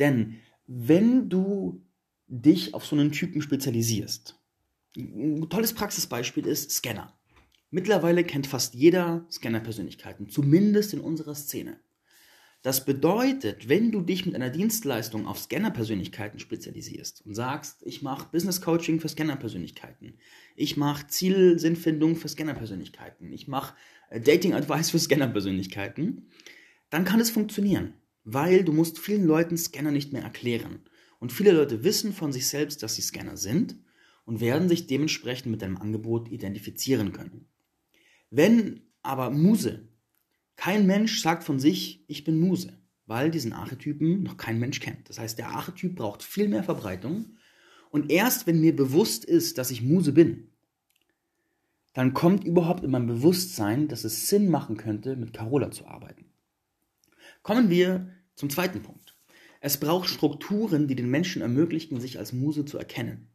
Denn 0.00 0.40
wenn 0.66 1.28
du 1.28 1.86
dich 2.26 2.74
auf 2.74 2.84
so 2.84 2.96
einen 2.96 3.12
Typen 3.12 3.40
spezialisierst, 3.40 4.39
ein 4.96 5.48
tolles 5.48 5.72
Praxisbeispiel 5.72 6.46
ist 6.46 6.70
Scanner. 6.70 7.16
Mittlerweile 7.70 8.24
kennt 8.24 8.46
fast 8.46 8.74
jeder 8.74 9.26
Scanner-Persönlichkeiten, 9.30 10.28
zumindest 10.28 10.92
in 10.92 11.00
unserer 11.00 11.34
Szene. 11.34 11.78
Das 12.62 12.84
bedeutet, 12.84 13.68
wenn 13.70 13.90
du 13.90 14.02
dich 14.02 14.26
mit 14.26 14.34
einer 14.34 14.50
Dienstleistung 14.50 15.26
auf 15.26 15.38
Scanner-Persönlichkeiten 15.38 16.38
spezialisierst 16.40 17.24
und 17.24 17.34
sagst, 17.34 17.82
ich 17.86 18.02
mache 18.02 18.28
Business 18.30 18.60
Coaching 18.60 19.00
für 19.00 19.08
Scanner-Persönlichkeiten, 19.08 20.18
ich 20.56 20.76
mache 20.76 21.06
Zielsinnfindung 21.06 22.16
für 22.16 22.28
Scanner-Persönlichkeiten, 22.28 23.32
ich 23.32 23.48
mache 23.48 23.74
äh, 24.10 24.20
Dating 24.20 24.52
Advice 24.52 24.90
für 24.90 24.98
Scanner-Persönlichkeiten, 24.98 26.28
dann 26.90 27.06
kann 27.06 27.20
es 27.20 27.30
funktionieren, 27.30 27.94
weil 28.24 28.62
du 28.64 28.72
musst 28.72 28.98
vielen 28.98 29.24
Leuten 29.24 29.56
Scanner 29.56 29.92
nicht 29.92 30.12
mehr 30.12 30.22
erklären. 30.22 30.80
Und 31.18 31.32
viele 31.32 31.52
Leute 31.52 31.84
wissen 31.84 32.12
von 32.12 32.32
sich 32.32 32.46
selbst, 32.48 32.82
dass 32.82 32.96
sie 32.96 33.02
Scanner 33.02 33.36
sind 33.38 33.76
und 34.30 34.40
werden 34.40 34.68
sich 34.68 34.86
dementsprechend 34.86 35.50
mit 35.50 35.60
deinem 35.60 35.76
Angebot 35.76 36.30
identifizieren 36.30 37.12
können. 37.12 37.48
Wenn 38.30 38.82
aber 39.02 39.30
Muse 39.30 39.88
kein 40.54 40.86
Mensch 40.86 41.20
sagt 41.20 41.42
von 41.42 41.58
sich, 41.58 42.04
ich 42.06 42.22
bin 42.22 42.38
Muse, 42.38 42.78
weil 43.06 43.32
diesen 43.32 43.52
Archetypen 43.52 44.22
noch 44.22 44.36
kein 44.36 44.60
Mensch 44.60 44.78
kennt. 44.78 45.08
Das 45.08 45.18
heißt, 45.18 45.36
der 45.36 45.48
Archetyp 45.48 45.96
braucht 45.96 46.22
viel 46.22 46.46
mehr 46.46 46.62
Verbreitung. 46.62 47.38
Und 47.90 48.12
erst 48.12 48.46
wenn 48.46 48.60
mir 48.60 48.76
bewusst 48.76 49.24
ist, 49.24 49.58
dass 49.58 49.72
ich 49.72 49.82
Muse 49.82 50.12
bin, 50.12 50.52
dann 51.92 52.14
kommt 52.14 52.44
überhaupt 52.44 52.84
in 52.84 52.92
mein 52.92 53.08
Bewusstsein, 53.08 53.88
dass 53.88 54.04
es 54.04 54.28
Sinn 54.28 54.48
machen 54.48 54.76
könnte, 54.76 55.16
mit 55.16 55.32
Carola 55.32 55.72
zu 55.72 55.88
arbeiten. 55.88 56.26
Kommen 57.42 57.68
wir 57.68 58.12
zum 58.36 58.48
zweiten 58.48 58.80
Punkt. 58.80 59.16
Es 59.60 59.80
braucht 59.80 60.08
Strukturen, 60.08 60.86
die 60.86 60.94
den 60.94 61.10
Menschen 61.10 61.42
ermöglichen, 61.42 62.00
sich 62.00 62.20
als 62.20 62.32
Muse 62.32 62.64
zu 62.64 62.78
erkennen. 62.78 63.26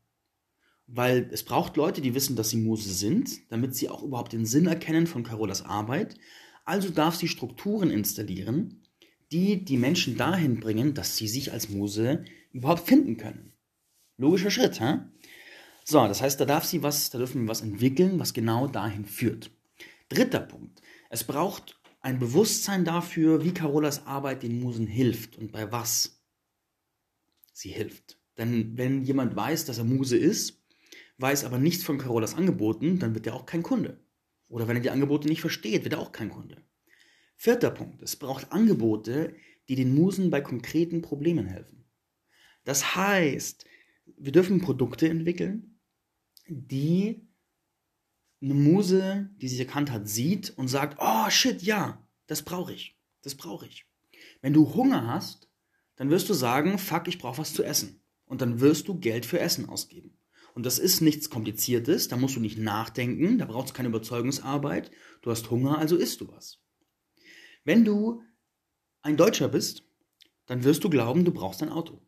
Weil 0.88 1.30
es 1.32 1.44
braucht 1.44 1.77
Leute, 1.77 2.01
die 2.01 2.13
wissen, 2.13 2.36
dass 2.36 2.51
sie 2.51 2.58
Muse 2.58 2.94
sind, 2.94 3.51
damit 3.51 3.75
sie 3.75 3.89
auch 3.89 4.04
überhaupt 4.04 4.34
den 4.34 4.46
Sinn 4.46 4.68
erkennen 4.68 5.08
von 5.08 5.24
Carolas 5.24 5.63
Arbeit, 5.63 6.15
also 6.63 6.89
darf 6.89 7.15
sie 7.15 7.27
Strukturen 7.27 7.89
installieren, 7.89 8.84
die 9.32 9.65
die 9.65 9.77
Menschen 9.77 10.18
dahin 10.18 10.60
bringen, 10.60 10.94
dass 10.94 11.18
sie 11.18 11.27
sich 11.27 11.51
als 11.51 11.70
Muse 11.70 12.25
überhaupt 12.51 12.88
finden 12.88 13.18
können. 13.18 13.54
Logischer 14.18 14.51
Schritt, 14.51 14.80
hä? 14.80 15.00
So, 15.84 16.08
das 16.08 16.22
heißt, 16.22 16.39
da 16.39 16.46
darf 16.46 16.65
sie 16.65 16.84
was, 16.84 17.10
da 17.10 17.18
dürfen 17.18 17.44
wir 17.44 17.50
was 17.50 17.62
entwickeln, 17.62 18.20
was 18.20 18.34
genau 18.34 18.68
dahin 18.68 19.06
führt. 19.06 19.51
Dritter 20.10 20.39
Punkt. 20.39 20.82
Es 21.10 21.24
braucht 21.24 21.80
ein 22.01 22.20
Bewusstsein 22.20 22.86
dafür, 22.86 23.44
wie 23.44 23.54
Carolas 23.54 24.06
Arbeit 24.06 24.44
den 24.44 24.60
Musen 24.60 24.88
hilft 24.88 25.38
und 25.38 25.51
bei 25.51 25.72
was 25.72 26.22
sie 27.51 27.70
hilft. 27.70 28.20
Denn 28.38 28.77
wenn 28.77 29.04
jemand 29.04 29.36
weiß, 29.36 29.65
dass 29.65 29.77
er 29.77 29.86
Muse 29.86 30.18
ist, 30.18 30.64
weiß 31.17 31.45
aber 31.45 31.57
nichts 31.57 31.84
von 31.84 31.98
Carolas 31.98 32.36
Angeboten, 32.36 33.00
dann 33.00 33.13
wird 33.13 33.27
er 33.27 33.36
auch 33.36 33.45
kein 33.45 33.63
Kunde. 33.63 34.00
Oder 34.48 34.67
wenn 34.67 34.77
er 34.77 34.81
die 34.81 34.89
Angebote 34.89 35.27
nicht 35.27 35.41
versteht, 35.41 35.84
wird 35.84 35.93
er 35.93 36.00
auch 36.00 36.12
kein 36.12 36.29
Kunde. 36.29 36.63
Vierter 37.36 37.72
Punkt. 37.72 38.01
Es 38.01 38.15
braucht 38.15 38.51
Angebote, 38.51 39.36
die 39.67 39.75
den 39.75 39.95
Musen 39.95 40.29
bei 40.29 40.41
konkreten 40.41 41.01
Problemen 41.01 41.48
helfen. 41.48 41.86
Das 42.63 42.95
heißt, 42.95 43.65
wir 44.17 44.31
dürfen 44.31 44.62
Produkte 44.62 45.10
entwickeln, 45.10 45.79
die 46.48 47.27
eine 48.41 48.53
Muse, 48.53 49.29
die 49.38 49.48
sich 49.48 49.60
erkannt 49.60 49.91
hat, 49.91 50.07
sieht 50.07 50.51
und 50.57 50.67
sagt, 50.67 50.98
oh 51.00 51.29
shit, 51.29 51.62
ja, 51.63 52.05
das 52.27 52.43
brauche 52.43 52.74
ich. 52.74 52.98
Das 53.22 53.36
brauche 53.36 53.65
ich. 53.65 53.86
Wenn 54.41 54.53
du 54.53 54.74
Hunger 54.75 55.07
hast, 55.07 55.50
dann 55.95 56.10
wirst 56.10 56.29
du 56.29 56.34
sagen, 56.34 56.77
fuck, 56.77 57.07
ich 57.07 57.17
brauche 57.17 57.39
was 57.39 57.53
zu 57.53 57.63
essen. 57.63 58.01
Und 58.25 58.41
dann 58.41 58.60
wirst 58.60 58.88
du 58.88 59.00
Geld 59.00 59.25
für 59.25 59.39
Essen 59.39 59.67
ausgeben. 59.67 60.17
Und 60.55 60.65
das 60.65 60.79
ist 60.79 61.01
nichts 61.01 61.29
Kompliziertes, 61.29 62.07
da 62.07 62.15
musst 62.15 62.38
du 62.38 62.39
nicht 62.39 62.57
nachdenken, 62.57 63.38
da 63.38 63.45
brauchst 63.45 63.71
du 63.71 63.74
keine 63.74 63.89
Überzeugungsarbeit. 63.89 64.89
Du 65.21 65.29
hast 65.29 65.51
Hunger, 65.51 65.77
also 65.77 65.97
isst 65.97 66.21
du 66.21 66.31
was. 66.31 66.59
Wenn 67.65 67.83
du 67.83 68.24
ein 69.01 69.17
Deutscher 69.17 69.50
bist, 69.50 69.83
dann 70.45 70.63
wirst 70.63 70.85
du 70.85 70.89
glauben, 70.89 71.25
du 71.25 71.33
brauchst 71.33 71.62
ein 71.62 71.69
Auto. 71.69 72.01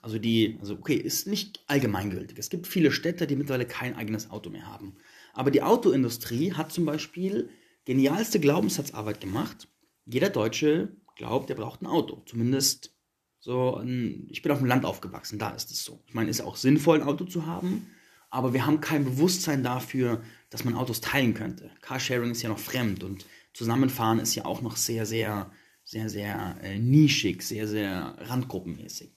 Also 0.00 0.18
die, 0.18 0.56
also 0.60 0.76
okay, 0.76 0.94
ist 0.94 1.26
nicht 1.26 1.62
allgemeingültig. 1.66 2.38
Es 2.38 2.48
gibt 2.48 2.66
viele 2.66 2.90
Städte, 2.90 3.26
die 3.26 3.36
mittlerweile 3.36 3.66
kein 3.66 3.94
eigenes 3.94 4.30
Auto 4.30 4.48
mehr 4.48 4.66
haben. 4.66 4.96
Aber 5.34 5.50
die 5.50 5.62
Autoindustrie 5.62 6.54
hat 6.54 6.72
zum 6.72 6.86
Beispiel 6.86 7.50
genialste 7.84 8.40
Glaubenssatzarbeit 8.40 9.20
gemacht. 9.20 9.68
Jeder 10.06 10.30
Deutsche 10.30 10.96
glaubt, 11.16 11.50
er 11.50 11.56
braucht 11.56 11.82
ein 11.82 11.86
Auto. 11.86 12.22
Zumindest 12.24 12.96
so, 13.40 13.76
ein, 13.76 14.26
ich 14.30 14.42
bin 14.42 14.52
auf 14.52 14.58
dem 14.58 14.66
Land 14.66 14.84
aufgewachsen, 14.84 15.38
da 15.38 15.50
ist 15.50 15.70
es 15.70 15.82
so. 15.82 16.02
Ich 16.06 16.14
meine, 16.14 16.30
es 16.30 16.38
ist 16.38 16.44
auch 16.44 16.56
sinnvoll, 16.56 17.00
ein 17.00 17.08
Auto 17.08 17.24
zu 17.24 17.46
haben, 17.46 17.86
aber 18.28 18.52
wir 18.52 18.66
haben 18.66 18.80
kein 18.80 19.04
Bewusstsein 19.04 19.62
dafür, 19.62 20.22
dass 20.50 20.64
man 20.64 20.74
Autos 20.74 21.00
teilen 21.00 21.34
könnte. 21.34 21.70
Carsharing 21.80 22.30
ist 22.30 22.42
ja 22.42 22.50
noch 22.50 22.58
fremd 22.58 23.02
und 23.02 23.26
Zusammenfahren 23.52 24.20
ist 24.20 24.34
ja 24.34 24.44
auch 24.44 24.62
noch 24.62 24.76
sehr, 24.76 25.06
sehr, 25.06 25.50
sehr, 25.82 26.08
sehr 26.08 26.56
äh, 26.62 26.78
nischig, 26.78 27.42
sehr, 27.42 27.66
sehr 27.66 28.14
randgruppenmäßig. 28.18 29.10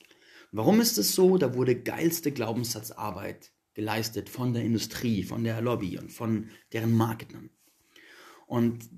Warum 0.51 0.81
ist 0.81 0.97
es 0.97 1.13
so? 1.13 1.37
Da 1.37 1.53
wurde 1.53 1.75
geilste 1.75 2.31
Glaubenssatzarbeit 2.31 3.51
geleistet 3.73 4.29
von 4.29 4.53
der 4.53 4.63
Industrie, 4.63 5.23
von 5.23 5.43
der 5.43 5.61
Lobby 5.61 5.97
und 5.97 6.11
von 6.11 6.49
deren 6.71 6.93
Marketern. 6.93 7.49
Und 8.47 8.89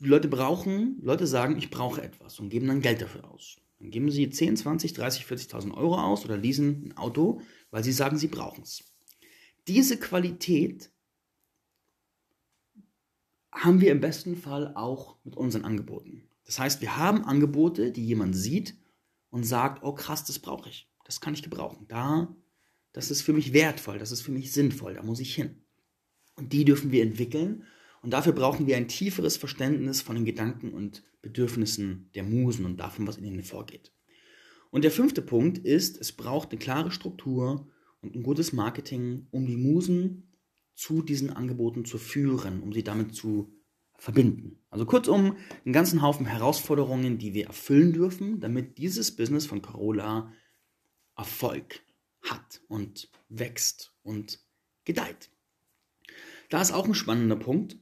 Leute 0.00 0.28
brauchen, 0.28 0.98
Leute 1.02 1.26
sagen, 1.26 1.56
ich 1.56 1.70
brauche 1.70 2.02
etwas 2.02 2.38
und 2.40 2.48
geben 2.48 2.66
dann 2.66 2.80
Geld 2.80 3.02
dafür 3.02 3.30
aus. 3.30 3.56
Dann 3.78 3.90
geben 3.90 4.10
sie 4.10 4.28
10, 4.30 4.56
20, 4.56 4.92
30, 4.92 5.24
40.000 5.24 5.74
Euro 5.74 5.98
aus 5.98 6.24
oder 6.24 6.36
leasen 6.36 6.86
ein 6.86 6.96
Auto, 6.96 7.40
weil 7.70 7.84
sie 7.84 7.92
sagen, 7.92 8.16
sie 8.16 8.28
brauchen 8.28 8.62
es. 8.62 8.84
Diese 9.66 9.98
Qualität 9.98 10.90
haben 13.52 13.80
wir 13.80 13.92
im 13.92 14.00
besten 14.00 14.36
Fall 14.36 14.74
auch 14.74 15.16
mit 15.24 15.36
unseren 15.36 15.64
Angeboten. 15.64 16.28
Das 16.44 16.58
heißt, 16.58 16.80
wir 16.80 16.96
haben 16.96 17.24
Angebote, 17.24 17.92
die 17.92 18.04
jemand 18.04 18.36
sieht 18.36 18.76
und 19.30 19.44
sagt, 19.44 19.82
oh 19.82 19.92
krass, 19.92 20.24
das 20.24 20.38
brauche 20.38 20.68
ich. 20.68 20.90
Das 21.04 21.20
kann 21.20 21.34
ich 21.34 21.42
gebrauchen. 21.42 21.86
Da, 21.88 22.34
das 22.92 23.10
ist 23.10 23.22
für 23.22 23.32
mich 23.32 23.52
wertvoll, 23.52 23.98
das 23.98 24.12
ist 24.12 24.22
für 24.22 24.32
mich 24.32 24.52
sinnvoll, 24.52 24.94
da 24.94 25.02
muss 25.02 25.20
ich 25.20 25.34
hin. 25.34 25.64
Und 26.36 26.52
die 26.52 26.64
dürfen 26.64 26.90
wir 26.90 27.02
entwickeln. 27.02 27.64
Und 28.04 28.10
dafür 28.10 28.34
brauchen 28.34 28.66
wir 28.66 28.76
ein 28.76 28.86
tieferes 28.86 29.38
Verständnis 29.38 30.02
von 30.02 30.14
den 30.14 30.26
Gedanken 30.26 30.74
und 30.74 31.02
Bedürfnissen 31.22 32.10
der 32.14 32.22
Musen 32.22 32.66
und 32.66 32.76
davon, 32.78 33.06
was 33.06 33.16
in 33.16 33.24
ihnen 33.24 33.42
vorgeht. 33.42 33.92
Und 34.70 34.84
der 34.84 34.90
fünfte 34.90 35.22
Punkt 35.22 35.56
ist, 35.56 35.98
es 35.98 36.12
braucht 36.12 36.50
eine 36.50 36.58
klare 36.58 36.90
Struktur 36.90 37.66
und 38.02 38.14
ein 38.14 38.22
gutes 38.22 38.52
Marketing, 38.52 39.26
um 39.30 39.46
die 39.46 39.56
Musen 39.56 40.34
zu 40.74 41.00
diesen 41.00 41.30
Angeboten 41.30 41.86
zu 41.86 41.96
führen, 41.96 42.62
um 42.62 42.74
sie 42.74 42.84
damit 42.84 43.14
zu 43.14 43.54
verbinden. 43.96 44.58
Also 44.68 44.84
kurzum, 44.84 45.38
einen 45.64 45.72
ganzen 45.72 46.02
Haufen 46.02 46.26
Herausforderungen, 46.26 47.16
die 47.16 47.32
wir 47.32 47.46
erfüllen 47.46 47.94
dürfen, 47.94 48.38
damit 48.38 48.76
dieses 48.76 49.16
Business 49.16 49.46
von 49.46 49.62
Corolla 49.62 50.30
Erfolg 51.16 51.80
hat 52.20 52.60
und 52.68 53.08
wächst 53.30 53.94
und 54.02 54.40
gedeiht. 54.84 55.30
Da 56.50 56.60
ist 56.60 56.72
auch 56.72 56.84
ein 56.84 56.94
spannender 56.94 57.36
Punkt. 57.36 57.78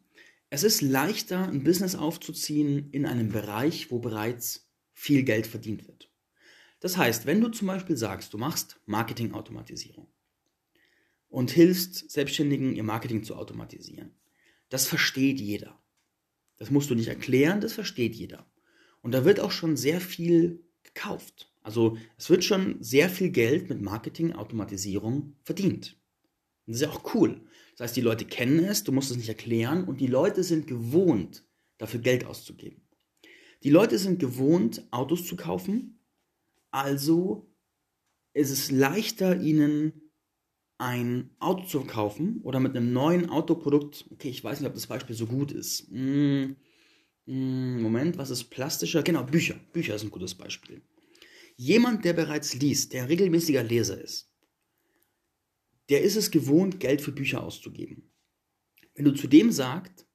Es 0.55 0.65
ist 0.65 0.83
leichter, 0.83 1.49
ein 1.49 1.65
Business 1.65 1.95
aufzuziehen 1.95 2.91
in 2.91 3.07
einem 3.07 3.31
Bereich, 3.31 3.91
wo 3.91 4.01
bereits 4.01 4.69
viel 4.93 5.23
Geld 5.23 5.47
verdient 5.47 5.89
wird. 5.89 6.13
Das 6.79 6.99
heißt, 6.99 7.25
wenn 7.25 7.41
du 7.41 7.49
zum 7.49 7.69
Beispiel 7.69 7.97
sagst, 7.97 8.35
du 8.35 8.37
machst 8.37 8.79
Marketingautomatisierung 8.85 10.13
und 11.31 11.51
hilfst 11.51 12.11
Selbstständigen, 12.11 12.77
ihr 12.77 12.83
Marketing 12.83 13.25
zu 13.25 13.35
automatisieren, 13.35 14.15
das 14.69 14.87
versteht 14.87 15.41
jeder. 15.41 15.83
Das 16.59 16.71
musst 16.71 16.91
du 16.91 16.95
nicht 16.95 17.09
erklären, 17.09 17.63
das 17.63 17.73
versteht 17.73 18.15
jeder. 18.15 18.47
Und 19.01 19.13
da 19.13 19.25
wird 19.25 19.41
auch 19.41 19.53
schon 19.53 19.79
sehr 19.79 20.03
viel 20.03 20.63
gekauft. 20.83 21.51
Also 21.63 21.97
es 22.19 22.29
wird 22.29 22.45
schon 22.45 22.77
sehr 22.83 23.09
viel 23.09 23.31
Geld 23.31 23.71
mit 23.71 23.81
Marketing-Automatisierung 23.81 25.35
verdient. 25.45 25.97
Das 26.67 26.77
ist 26.77 26.83
ja 26.83 26.91
auch 26.91 27.15
cool. 27.15 27.41
Das 27.73 27.81
heißt, 27.81 27.97
die 27.97 28.03
Leute 28.03 28.25
kennen 28.25 28.61
es, 28.61 28.85
du 28.85 28.93
musst 28.93 29.11
es 29.11 29.17
nicht 29.17 29.29
erklären 29.29 29.85
und 29.85 30.01
die 30.01 30.07
Leute 30.07 30.45
sind 30.45 30.67
gewohnt, 30.67 31.45
dafür 31.79 32.01
Geld 32.01 32.25
auszugeben. 32.25 32.83
Die 33.63 33.71
Leute 33.71 33.99
sind 33.99 34.19
gewohnt, 34.19 34.87
Autos 34.91 35.27
zu 35.27 35.37
kaufen, 35.37 36.01
also 36.71 37.53
ist 38.35 38.51
es 38.51 38.71
leichter, 38.71 39.41
ihnen 39.41 40.13
ein 40.79 41.31
Auto 41.39 41.65
zu 41.65 41.85
kaufen 41.85 42.41
oder 42.43 42.59
mit 42.59 42.77
einem 42.77 42.93
neuen 42.93 43.31
Autoprodukt, 43.31 44.07
okay, 44.11 44.29
ich 44.29 44.43
weiß 44.43 44.61
nicht, 44.61 44.69
ob 44.69 44.75
das 44.75 44.89
Beispiel 44.89 45.15
so 45.15 45.27
gut 45.27 45.53
ist. 45.53 45.89
Hm, 45.91 46.57
hm, 47.27 47.83
Moment, 47.83 48.19
was 48.19 48.31
ist 48.31 48.45
plastischer? 48.45 49.03
Genau, 49.03 49.23
Bücher. 49.23 49.55
Bücher 49.73 49.95
ist 49.95 50.03
ein 50.03 50.11
gutes 50.11 50.35
Beispiel. 50.35 50.83
Jemand, 51.57 52.05
der 52.05 52.15
bereits 52.15 52.55
liest, 52.55 52.93
der 52.95 53.09
regelmäßiger 53.09 53.63
Leser 53.63 54.01
ist, 54.01 54.32
der 55.89 56.03
ist 56.03 56.17
es 56.17 56.31
gewohnt, 56.31 56.81
Geld 56.81 57.01
für 57.01 57.13
Bücher 57.13 57.43
auszugeben. 57.43 58.11
Wenn 58.95 59.05
du 59.05 59.13
zu 59.13 59.27
dem 59.27 59.51
sagst, 59.51 60.07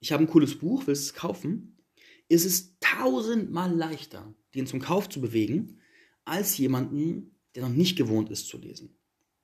ich 0.00 0.12
habe 0.12 0.24
ein 0.24 0.28
cooles 0.28 0.56
Buch, 0.58 0.86
willst 0.86 1.04
es 1.04 1.14
kaufen, 1.14 1.76
ist 2.28 2.44
es 2.44 2.78
tausendmal 2.80 3.74
leichter, 3.74 4.34
den 4.54 4.66
zum 4.66 4.80
Kauf 4.80 5.08
zu 5.08 5.20
bewegen, 5.20 5.80
als 6.24 6.56
jemanden, 6.58 7.36
der 7.54 7.64
noch 7.64 7.74
nicht 7.74 7.96
gewohnt 7.96 8.30
ist 8.30 8.46
zu 8.46 8.58
lesen. 8.58 8.96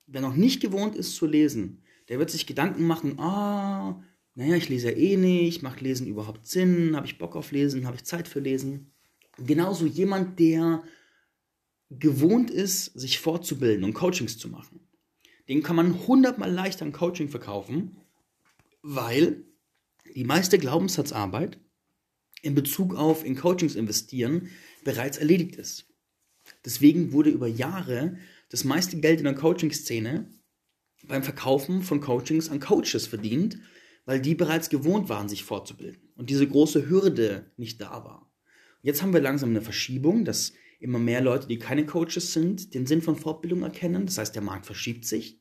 Wer 0.06 0.20
noch 0.20 0.34
nicht 0.34 0.60
gewohnt 0.60 0.94
ist 0.94 1.16
zu 1.16 1.26
lesen, 1.26 1.82
der 2.08 2.18
wird 2.18 2.30
sich 2.30 2.46
Gedanken 2.46 2.86
machen, 2.86 3.18
ah, 3.18 4.02
naja, 4.34 4.54
ich 4.54 4.68
lese 4.68 4.90
ja 4.90 4.96
eh 4.96 5.16
nicht, 5.16 5.62
macht 5.62 5.80
Lesen 5.80 6.06
überhaupt 6.06 6.46
Sinn, 6.46 6.94
habe 6.94 7.06
ich 7.06 7.18
Bock 7.18 7.34
auf 7.34 7.52
Lesen, 7.52 7.86
habe 7.86 7.96
ich 7.96 8.04
Zeit 8.04 8.28
für 8.28 8.38
Lesen. 8.38 8.92
Genauso 9.38 9.86
jemand, 9.86 10.38
der 10.38 10.82
gewohnt 11.90 12.50
ist, 12.50 12.84
sich 12.98 13.18
fortzubilden 13.18 13.84
und 13.84 13.94
Coachings 13.94 14.38
zu 14.38 14.48
machen 14.48 14.85
den 15.48 15.62
kann 15.62 15.76
man 15.76 16.06
hundertmal 16.06 16.50
leichter 16.50 16.84
ein 16.84 16.92
Coaching 16.92 17.28
verkaufen, 17.28 17.96
weil 18.82 19.44
die 20.14 20.24
meiste 20.24 20.58
Glaubenssatzarbeit 20.58 21.58
in 22.42 22.54
Bezug 22.54 22.94
auf 22.94 23.24
in 23.24 23.36
Coachings 23.36 23.74
investieren 23.74 24.50
bereits 24.84 25.18
erledigt 25.18 25.56
ist. 25.56 25.86
Deswegen 26.64 27.12
wurde 27.12 27.30
über 27.30 27.48
Jahre 27.48 28.18
das 28.50 28.64
meiste 28.64 28.98
Geld 28.98 29.18
in 29.18 29.24
der 29.24 29.34
Coaching-Szene 29.34 30.30
beim 31.04 31.22
Verkaufen 31.22 31.82
von 31.82 32.00
Coachings 32.00 32.48
an 32.48 32.60
Coaches 32.60 33.06
verdient, 33.06 33.58
weil 34.04 34.20
die 34.20 34.34
bereits 34.34 34.68
gewohnt 34.68 35.08
waren, 35.08 35.28
sich 35.28 35.44
fortzubilden 35.44 36.08
und 36.16 36.30
diese 36.30 36.46
große 36.46 36.88
Hürde 36.88 37.50
nicht 37.56 37.80
da 37.80 38.04
war. 38.04 38.32
Jetzt 38.82 39.02
haben 39.02 39.12
wir 39.12 39.20
langsam 39.20 39.50
eine 39.50 39.62
Verschiebung, 39.62 40.24
dass 40.24 40.52
immer 40.78 40.98
mehr 40.98 41.20
Leute, 41.20 41.48
die 41.48 41.58
keine 41.58 41.86
Coaches 41.86 42.32
sind, 42.32 42.74
den 42.74 42.86
Sinn 42.86 43.02
von 43.02 43.16
Fortbildung 43.16 43.62
erkennen. 43.62 44.06
Das 44.06 44.18
heißt, 44.18 44.34
der 44.34 44.42
Markt 44.42 44.66
verschiebt 44.66 45.04
sich. 45.04 45.40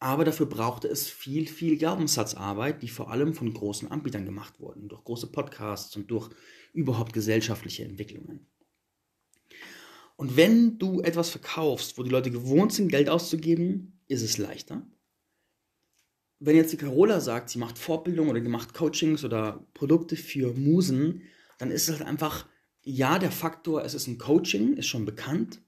Aber 0.00 0.24
dafür 0.24 0.46
brauchte 0.46 0.88
es 0.88 1.08
viel, 1.08 1.46
viel 1.46 1.78
Glaubenssatzarbeit, 1.78 2.82
die 2.82 2.88
vor 2.88 3.10
allem 3.10 3.32
von 3.32 3.52
großen 3.54 3.90
Anbietern 3.90 4.26
gemacht 4.26 4.60
wurden, 4.60 4.88
durch 4.88 5.02
große 5.04 5.28
Podcasts 5.28 5.96
und 5.96 6.10
durch 6.10 6.30
überhaupt 6.72 7.12
gesellschaftliche 7.12 7.84
Entwicklungen. 7.84 8.46
Und 10.16 10.36
wenn 10.36 10.78
du 10.78 11.00
etwas 11.00 11.30
verkaufst, 11.30 11.96
wo 11.96 12.02
die 12.02 12.10
Leute 12.10 12.30
gewohnt 12.30 12.72
sind, 12.72 12.88
Geld 12.88 13.08
auszugeben, 13.08 13.98
ist 14.06 14.22
es 14.22 14.38
leichter. 14.38 14.86
Wenn 16.38 16.56
jetzt 16.56 16.72
die 16.72 16.76
Carola 16.76 17.20
sagt, 17.20 17.48
sie 17.48 17.58
macht 17.58 17.78
Fortbildung 17.78 18.28
oder 18.28 18.42
sie 18.42 18.48
macht 18.48 18.74
Coachings 18.74 19.24
oder 19.24 19.66
Produkte 19.72 20.16
für 20.16 20.52
Musen, 20.52 21.22
dann 21.58 21.70
ist 21.70 21.88
es 21.88 21.98
halt 21.98 22.06
einfach 22.06 22.46
ja, 22.84 23.18
der 23.18 23.30
Faktor, 23.30 23.84
es 23.84 23.94
ist 23.94 24.06
ein 24.06 24.18
Coaching, 24.18 24.76
ist 24.76 24.86
schon 24.86 25.06
bekannt, 25.06 25.60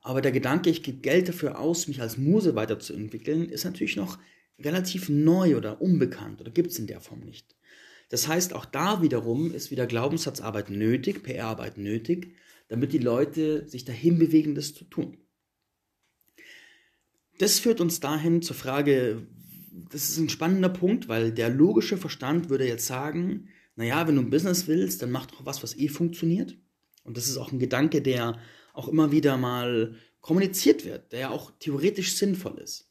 aber 0.00 0.20
der 0.20 0.32
Gedanke, 0.32 0.70
ich 0.70 0.82
gebe 0.82 0.98
Geld 0.98 1.28
dafür 1.28 1.58
aus, 1.58 1.86
mich 1.86 2.00
als 2.00 2.18
Muse 2.18 2.54
weiterzuentwickeln, 2.54 3.48
ist 3.48 3.64
natürlich 3.64 3.96
noch 3.96 4.18
relativ 4.58 5.08
neu 5.08 5.56
oder 5.56 5.80
unbekannt 5.80 6.40
oder 6.40 6.50
gibt 6.50 6.70
es 6.70 6.78
in 6.78 6.86
der 6.86 7.00
Form 7.00 7.20
nicht. 7.20 7.54
Das 8.08 8.26
heißt, 8.26 8.52
auch 8.54 8.64
da 8.64 9.00
wiederum 9.02 9.54
ist 9.54 9.70
wieder 9.70 9.86
Glaubenssatzarbeit 9.86 10.70
nötig, 10.70 11.22
PR-Arbeit 11.22 11.78
nötig, 11.78 12.34
damit 12.68 12.92
die 12.92 12.98
Leute 12.98 13.68
sich 13.68 13.84
dahin 13.84 14.18
bewegen, 14.18 14.54
das 14.54 14.74
zu 14.74 14.84
tun. 14.84 15.18
Das 17.38 17.58
führt 17.58 17.80
uns 17.80 18.00
dahin 18.00 18.42
zur 18.42 18.56
Frage, 18.56 19.26
das 19.90 20.08
ist 20.08 20.18
ein 20.18 20.28
spannender 20.28 20.68
Punkt, 20.68 21.08
weil 21.08 21.32
der 21.32 21.48
logische 21.48 21.96
Verstand 21.96 22.50
würde 22.50 22.66
jetzt 22.66 22.86
sagen, 22.86 23.48
naja, 23.76 24.06
wenn 24.06 24.16
du 24.16 24.22
ein 24.22 24.30
Business 24.30 24.68
willst, 24.68 25.02
dann 25.02 25.10
mach 25.10 25.26
doch 25.26 25.46
was, 25.46 25.62
was 25.62 25.76
eh 25.76 25.88
funktioniert. 25.88 26.58
Und 27.04 27.16
das 27.16 27.28
ist 27.28 27.36
auch 27.36 27.52
ein 27.52 27.58
Gedanke, 27.58 28.02
der 28.02 28.38
auch 28.72 28.88
immer 28.88 29.12
wieder 29.12 29.36
mal 29.36 29.96
kommuniziert 30.20 30.84
wird, 30.84 31.12
der 31.12 31.20
ja 31.20 31.30
auch 31.30 31.50
theoretisch 31.58 32.14
sinnvoll 32.14 32.58
ist. 32.58 32.90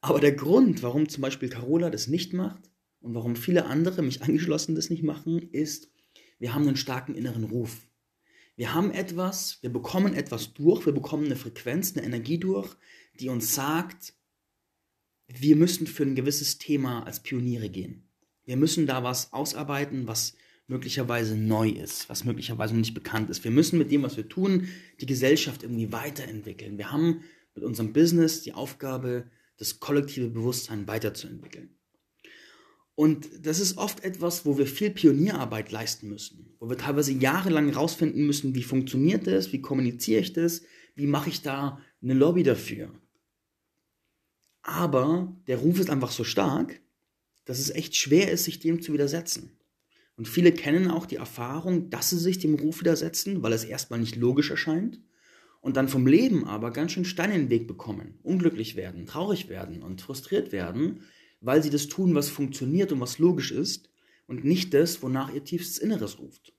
Aber 0.00 0.20
der 0.20 0.32
Grund, 0.32 0.82
warum 0.82 1.08
zum 1.08 1.22
Beispiel 1.22 1.48
Carola 1.48 1.90
das 1.90 2.06
nicht 2.06 2.32
macht 2.32 2.70
und 3.00 3.14
warum 3.14 3.36
viele 3.36 3.66
andere, 3.66 4.02
mich 4.02 4.22
angeschlossen, 4.22 4.74
das 4.74 4.90
nicht 4.90 5.02
machen, 5.02 5.50
ist, 5.50 5.90
wir 6.38 6.54
haben 6.54 6.68
einen 6.68 6.76
starken 6.76 7.14
inneren 7.14 7.44
Ruf. 7.44 7.88
Wir 8.54 8.74
haben 8.74 8.90
etwas, 8.90 9.58
wir 9.60 9.70
bekommen 9.70 10.14
etwas 10.14 10.54
durch, 10.54 10.86
wir 10.86 10.92
bekommen 10.92 11.26
eine 11.26 11.36
Frequenz, 11.36 11.96
eine 11.96 12.06
Energie 12.06 12.38
durch, 12.38 12.74
die 13.18 13.28
uns 13.28 13.54
sagt, 13.54 14.14
wir 15.26 15.56
müssen 15.56 15.86
für 15.86 16.04
ein 16.04 16.14
gewisses 16.14 16.58
Thema 16.58 17.04
als 17.04 17.22
Pioniere 17.22 17.68
gehen. 17.68 18.08
Wir 18.44 18.56
müssen 18.56 18.86
da 18.86 19.02
was 19.02 19.32
ausarbeiten, 19.32 20.06
was 20.06 20.34
möglicherweise 20.68 21.36
neu 21.36 21.70
ist, 21.70 22.08
was 22.08 22.24
möglicherweise 22.24 22.76
nicht 22.76 22.94
bekannt 22.94 23.30
ist. 23.30 23.42
Wir 23.42 23.50
müssen 23.50 23.78
mit 23.78 23.90
dem, 23.90 24.02
was 24.02 24.16
wir 24.16 24.28
tun, 24.28 24.68
die 25.00 25.06
Gesellschaft 25.06 25.62
irgendwie 25.62 25.92
weiterentwickeln. 25.92 26.78
Wir 26.78 26.92
haben 26.92 27.22
mit 27.54 27.64
unserem 27.64 27.92
Business 27.92 28.42
die 28.42 28.52
Aufgabe, 28.52 29.30
das 29.56 29.80
kollektive 29.80 30.28
Bewusstsein 30.28 30.86
weiterzuentwickeln. 30.86 31.70
Und 32.94 33.46
das 33.46 33.60
ist 33.60 33.78
oft 33.78 34.04
etwas, 34.04 34.44
wo 34.44 34.58
wir 34.58 34.66
viel 34.66 34.90
Pionierarbeit 34.90 35.72
leisten 35.72 36.08
müssen, 36.08 36.54
wo 36.58 36.68
wir 36.68 36.76
teilweise 36.76 37.12
jahrelang 37.12 37.68
herausfinden 37.68 38.26
müssen, 38.26 38.54
wie 38.54 38.62
funktioniert 38.62 39.26
das, 39.26 39.52
wie 39.52 39.60
kommuniziere 39.60 40.20
ich 40.20 40.32
das, 40.32 40.62
wie 40.96 41.06
mache 41.06 41.30
ich 41.30 41.42
da 41.42 41.80
eine 42.02 42.14
Lobby 42.14 42.42
dafür. 42.42 42.92
Aber 44.62 45.34
der 45.46 45.58
Ruf 45.58 45.78
ist 45.80 45.90
einfach 45.90 46.10
so 46.10 46.24
stark, 46.24 46.80
dass 47.44 47.58
es 47.58 47.70
echt 47.70 47.96
schwer 47.96 48.30
ist, 48.30 48.44
sich 48.44 48.58
dem 48.58 48.82
zu 48.82 48.92
widersetzen. 48.92 49.57
Und 50.18 50.26
viele 50.26 50.50
kennen 50.50 50.90
auch 50.90 51.06
die 51.06 51.14
Erfahrung, 51.14 51.90
dass 51.90 52.10
sie 52.10 52.18
sich 52.18 52.40
dem 52.40 52.56
Ruf 52.56 52.80
widersetzen, 52.80 53.40
weil 53.44 53.52
es 53.52 53.62
erstmal 53.62 54.00
nicht 54.00 54.16
logisch 54.16 54.50
erscheint 54.50 55.00
und 55.60 55.76
dann 55.76 55.86
vom 55.86 56.08
Leben 56.08 56.44
aber 56.44 56.72
ganz 56.72 56.90
schön 56.90 57.04
Steine 57.04 57.36
in 57.36 57.42
den 57.42 57.50
Weg 57.50 57.68
bekommen, 57.68 58.18
unglücklich 58.24 58.74
werden, 58.74 59.06
traurig 59.06 59.48
werden 59.48 59.80
und 59.80 60.02
frustriert 60.02 60.50
werden, 60.50 61.02
weil 61.40 61.62
sie 61.62 61.70
das 61.70 61.86
tun, 61.86 62.16
was 62.16 62.30
funktioniert 62.30 62.90
und 62.90 63.00
was 63.00 63.20
logisch 63.20 63.52
ist 63.52 63.90
und 64.26 64.44
nicht 64.44 64.74
das, 64.74 65.04
wonach 65.04 65.32
ihr 65.32 65.44
tiefstes 65.44 65.78
Inneres 65.78 66.18
ruft. 66.18 66.52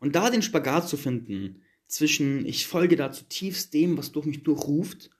Und 0.00 0.16
da 0.16 0.28
den 0.28 0.42
Spagat 0.42 0.88
zu 0.88 0.96
finden 0.96 1.62
zwischen 1.86 2.44
ich 2.46 2.66
folge 2.66 2.96
da 2.96 3.12
zutiefst 3.12 3.72
dem, 3.74 3.96
was 3.96 4.10
durch 4.10 4.26
mich 4.26 4.42
durchruft 4.42 5.10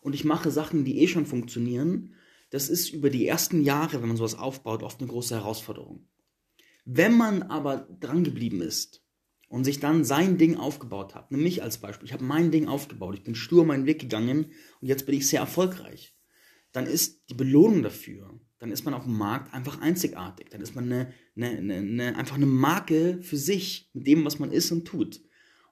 und 0.00 0.14
ich 0.14 0.24
mache 0.24 0.50
Sachen, 0.50 0.86
die 0.86 1.00
eh 1.00 1.06
schon 1.06 1.26
funktionieren, 1.26 2.14
das 2.48 2.70
ist 2.70 2.94
über 2.94 3.10
die 3.10 3.26
ersten 3.26 3.62
Jahre, 3.62 4.00
wenn 4.00 4.08
man 4.08 4.16
sowas 4.16 4.38
aufbaut, 4.38 4.82
oft 4.82 5.00
eine 5.00 5.10
große 5.10 5.34
Herausforderung. 5.34 6.08
Wenn 6.88 7.16
man 7.16 7.42
aber 7.42 7.88
dran 7.98 8.22
geblieben 8.22 8.62
ist 8.62 9.02
und 9.48 9.64
sich 9.64 9.80
dann 9.80 10.04
sein 10.04 10.38
Ding 10.38 10.56
aufgebaut 10.56 11.16
hat, 11.16 11.32
nämlich 11.32 11.60
als 11.60 11.78
Beispiel, 11.78 12.06
ich 12.06 12.12
habe 12.12 12.22
mein 12.22 12.52
Ding 12.52 12.68
aufgebaut, 12.68 13.16
ich 13.16 13.24
bin 13.24 13.34
stur 13.34 13.66
meinen 13.66 13.86
Weg 13.86 13.98
gegangen 13.98 14.52
und 14.80 14.86
jetzt 14.86 15.04
bin 15.04 15.16
ich 15.16 15.26
sehr 15.26 15.40
erfolgreich, 15.40 16.16
dann 16.70 16.86
ist 16.86 17.28
die 17.28 17.34
Belohnung 17.34 17.82
dafür, 17.82 18.38
dann 18.60 18.70
ist 18.70 18.84
man 18.84 18.94
auf 18.94 19.02
dem 19.02 19.18
Markt 19.18 19.52
einfach 19.52 19.80
einzigartig, 19.80 20.48
dann 20.50 20.60
ist 20.60 20.76
man 20.76 20.84
eine, 20.84 21.12
eine, 21.34 21.74
eine, 21.74 22.16
einfach 22.16 22.36
eine 22.36 22.46
Marke 22.46 23.18
für 23.20 23.36
sich 23.36 23.90
mit 23.92 24.06
dem, 24.06 24.24
was 24.24 24.38
man 24.38 24.52
ist 24.52 24.70
und 24.70 24.84
tut 24.84 25.20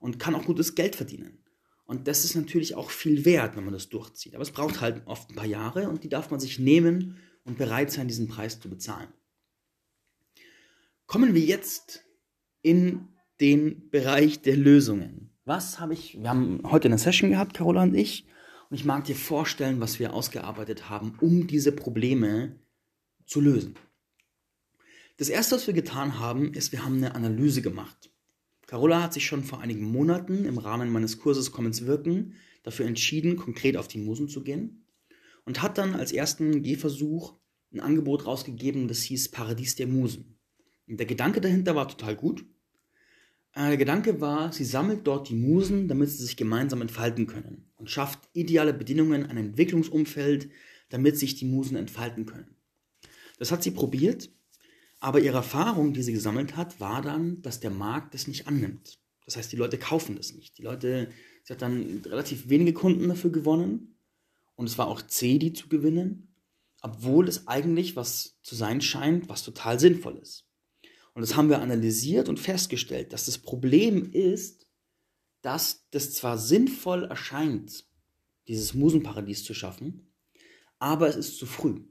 und 0.00 0.18
kann 0.18 0.34
auch 0.34 0.44
gutes 0.44 0.74
Geld 0.74 0.96
verdienen. 0.96 1.44
Und 1.84 2.08
das 2.08 2.24
ist 2.24 2.34
natürlich 2.34 2.74
auch 2.74 2.90
viel 2.90 3.24
wert, 3.24 3.54
wenn 3.54 3.64
man 3.64 3.74
das 3.74 3.88
durchzieht. 3.88 4.34
Aber 4.34 4.42
es 4.42 4.50
braucht 4.50 4.80
halt 4.80 5.02
oft 5.06 5.30
ein 5.30 5.36
paar 5.36 5.46
Jahre 5.46 5.88
und 5.88 6.02
die 6.02 6.08
darf 6.08 6.32
man 6.32 6.40
sich 6.40 6.58
nehmen 6.58 7.18
und 7.44 7.56
bereit 7.56 7.92
sein, 7.92 8.08
diesen 8.08 8.26
Preis 8.26 8.58
zu 8.58 8.68
bezahlen. 8.68 9.08
Kommen 11.14 11.36
wir 11.36 11.42
jetzt 11.42 12.04
in 12.60 13.06
den 13.40 13.88
Bereich 13.90 14.42
der 14.42 14.56
Lösungen. 14.56 15.30
Was 15.44 15.78
habe 15.78 15.92
ich, 15.94 16.20
wir 16.20 16.28
haben 16.28 16.60
heute 16.64 16.88
eine 16.88 16.98
Session 16.98 17.30
gehabt, 17.30 17.54
Carola 17.54 17.84
und 17.84 17.94
ich, 17.94 18.26
und 18.68 18.74
ich 18.74 18.84
mag 18.84 19.04
dir 19.04 19.14
vorstellen, 19.14 19.78
was 19.78 20.00
wir 20.00 20.12
ausgearbeitet 20.12 20.90
haben, 20.90 21.16
um 21.20 21.46
diese 21.46 21.70
Probleme 21.70 22.58
zu 23.26 23.40
lösen. 23.40 23.76
Das 25.16 25.28
erste, 25.28 25.54
was 25.54 25.68
wir 25.68 25.74
getan 25.74 26.18
haben, 26.18 26.52
ist, 26.52 26.72
wir 26.72 26.84
haben 26.84 26.96
eine 26.96 27.14
Analyse 27.14 27.62
gemacht. 27.62 28.10
Carola 28.66 29.00
hat 29.00 29.12
sich 29.12 29.24
schon 29.24 29.44
vor 29.44 29.60
einigen 29.60 29.84
Monaten 29.84 30.44
im 30.44 30.58
Rahmen 30.58 30.90
meines 30.90 31.20
Kurses 31.20 31.52
Commons 31.52 31.86
Wirken 31.86 32.34
dafür 32.64 32.86
entschieden, 32.86 33.36
konkret 33.36 33.76
auf 33.76 33.86
die 33.86 33.98
Musen 33.98 34.28
zu 34.28 34.42
gehen 34.42 34.88
und 35.44 35.62
hat 35.62 35.78
dann 35.78 35.94
als 35.94 36.10
ersten 36.10 36.64
Gehversuch 36.64 37.38
ein 37.72 37.78
Angebot 37.78 38.26
rausgegeben, 38.26 38.88
das 38.88 39.02
hieß 39.02 39.30
Paradies 39.30 39.76
der 39.76 39.86
Musen. 39.86 40.33
Der 40.86 41.06
Gedanke 41.06 41.40
dahinter 41.40 41.74
war 41.74 41.88
total 41.88 42.14
gut. 42.16 42.44
Äh, 43.54 43.68
der 43.68 43.76
Gedanke 43.76 44.20
war, 44.20 44.52
sie 44.52 44.64
sammelt 44.64 45.06
dort 45.06 45.28
die 45.28 45.34
Musen, 45.34 45.88
damit 45.88 46.10
sie 46.10 46.22
sich 46.22 46.36
gemeinsam 46.36 46.82
entfalten 46.82 47.26
können 47.26 47.70
und 47.76 47.90
schafft 47.90 48.18
ideale 48.32 48.74
Bedingungen, 48.74 49.26
ein 49.26 49.36
Entwicklungsumfeld, 49.36 50.50
damit 50.90 51.18
sich 51.18 51.36
die 51.36 51.46
Musen 51.46 51.76
entfalten 51.76 52.26
können. 52.26 52.56
Das 53.38 53.50
hat 53.50 53.62
sie 53.62 53.70
probiert, 53.70 54.30
aber 55.00 55.20
ihre 55.20 55.36
Erfahrung, 55.36 55.92
die 55.92 56.02
sie 56.02 56.12
gesammelt 56.12 56.56
hat, 56.56 56.80
war 56.80 57.02
dann, 57.02 57.42
dass 57.42 57.60
der 57.60 57.70
Markt 57.70 58.14
das 58.14 58.26
nicht 58.26 58.46
annimmt. 58.46 58.98
Das 59.24 59.36
heißt, 59.36 59.50
die 59.52 59.56
Leute 59.56 59.78
kaufen 59.78 60.16
das 60.16 60.34
nicht. 60.34 60.58
Die 60.58 60.62
Leute, 60.62 61.10
sie 61.42 61.52
hat 61.52 61.62
dann 61.62 62.02
relativ 62.04 62.48
wenige 62.48 62.74
Kunden 62.74 63.08
dafür 63.08 63.30
gewonnen 63.30 63.96
und 64.54 64.66
es 64.66 64.78
war 64.78 64.86
auch 64.86 65.02
zäh, 65.02 65.38
die 65.38 65.52
zu 65.52 65.68
gewinnen, 65.68 66.34
obwohl 66.82 67.28
es 67.28 67.48
eigentlich 67.48 67.96
was 67.96 68.38
zu 68.42 68.54
sein 68.54 68.80
scheint, 68.80 69.28
was 69.28 69.42
total 69.42 69.80
sinnvoll 69.80 70.18
ist. 70.18 70.43
Und 71.14 71.22
das 71.22 71.36
haben 71.36 71.48
wir 71.48 71.60
analysiert 71.60 72.28
und 72.28 72.40
festgestellt, 72.40 73.12
dass 73.12 73.26
das 73.26 73.38
Problem 73.38 74.10
ist, 74.12 74.66
dass 75.42 75.88
das 75.90 76.12
zwar 76.12 76.38
sinnvoll 76.38 77.04
erscheint, 77.04 77.84
dieses 78.48 78.74
Musenparadies 78.74 79.44
zu 79.44 79.54
schaffen, 79.54 80.12
aber 80.78 81.08
es 81.08 81.16
ist 81.16 81.38
zu 81.38 81.46
früh. 81.46 81.84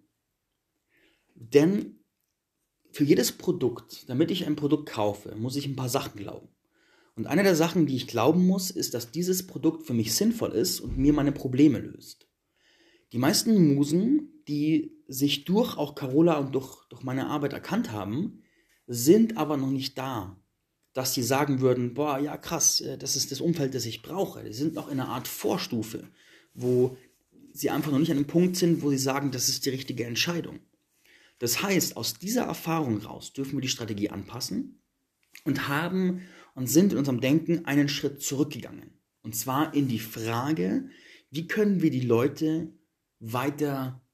Denn 1.35 2.03
für 2.91 3.03
jedes 3.03 3.31
Produkt, 3.31 4.07
damit 4.09 4.29
ich 4.29 4.45
ein 4.45 4.55
Produkt 4.55 4.89
kaufe, 4.89 5.35
muss 5.35 5.55
ich 5.55 5.65
ein 5.65 5.75
paar 5.75 5.89
Sachen 5.89 6.15
glauben. 6.15 6.49
Und 7.15 7.27
eine 7.27 7.43
der 7.43 7.55
Sachen, 7.55 7.85
die 7.85 7.95
ich 7.95 8.07
glauben 8.07 8.45
muss, 8.45 8.71
ist, 8.71 8.93
dass 8.93 9.11
dieses 9.11 9.47
Produkt 9.47 9.85
für 9.85 9.93
mich 9.93 10.13
sinnvoll 10.13 10.51
ist 10.51 10.79
und 10.79 10.97
mir 10.97 11.13
meine 11.13 11.31
Probleme 11.31 11.79
löst. 11.79 12.27
Die 13.13 13.19
meisten 13.19 13.75
Musen, 13.75 14.43
die 14.47 15.03
sich 15.07 15.45
durch 15.45 15.77
auch 15.77 15.95
Carola 15.95 16.37
und 16.39 16.53
durch, 16.55 16.87
durch 16.89 17.03
meine 17.03 17.27
Arbeit 17.27 17.53
erkannt 17.53 17.91
haben, 17.91 18.42
sind 18.93 19.37
aber 19.37 19.57
noch 19.57 19.71
nicht 19.71 19.97
da, 19.97 20.39
dass 20.93 21.13
sie 21.13 21.23
sagen 21.23 21.61
würden, 21.61 21.93
boah, 21.93 22.19
ja 22.19 22.37
krass, 22.37 22.81
äh, 22.81 22.97
das 22.97 23.15
ist 23.15 23.31
das 23.31 23.41
Umfeld, 23.41 23.73
das 23.73 23.85
ich 23.85 24.01
brauche. 24.01 24.43
Die 24.43 24.53
sind 24.53 24.75
noch 24.75 24.87
in 24.87 24.99
einer 24.99 25.09
Art 25.09 25.27
Vorstufe, 25.27 26.07
wo 26.53 26.97
sie 27.53 27.69
einfach 27.69 27.91
noch 27.91 27.99
nicht 27.99 28.11
an 28.11 28.17
einem 28.17 28.27
Punkt 28.27 28.55
sind, 28.55 28.81
wo 28.81 28.89
sie 28.89 28.97
sagen, 28.97 29.31
das 29.31 29.49
ist 29.49 29.65
die 29.65 29.69
richtige 29.69 30.05
Entscheidung. 30.05 30.59
Das 31.39 31.61
heißt, 31.61 31.97
aus 31.97 32.13
dieser 32.13 32.43
Erfahrung 32.43 32.97
raus 32.99 33.33
dürfen 33.33 33.53
wir 33.53 33.61
die 33.61 33.67
Strategie 33.67 34.09
anpassen 34.09 34.81
und 35.43 35.67
haben 35.67 36.21
und 36.55 36.67
sind 36.67 36.93
in 36.93 36.99
unserem 36.99 37.21
Denken 37.21 37.65
einen 37.65 37.89
Schritt 37.89 38.21
zurückgegangen. 38.21 38.99
Und 39.23 39.35
zwar 39.35 39.73
in 39.73 39.87
die 39.87 39.99
Frage, 39.99 40.89
wie 41.31 41.47
können 41.47 41.81
wir 41.81 41.89
die 41.89 42.01
Leute 42.01 42.71
weiter 43.19 44.05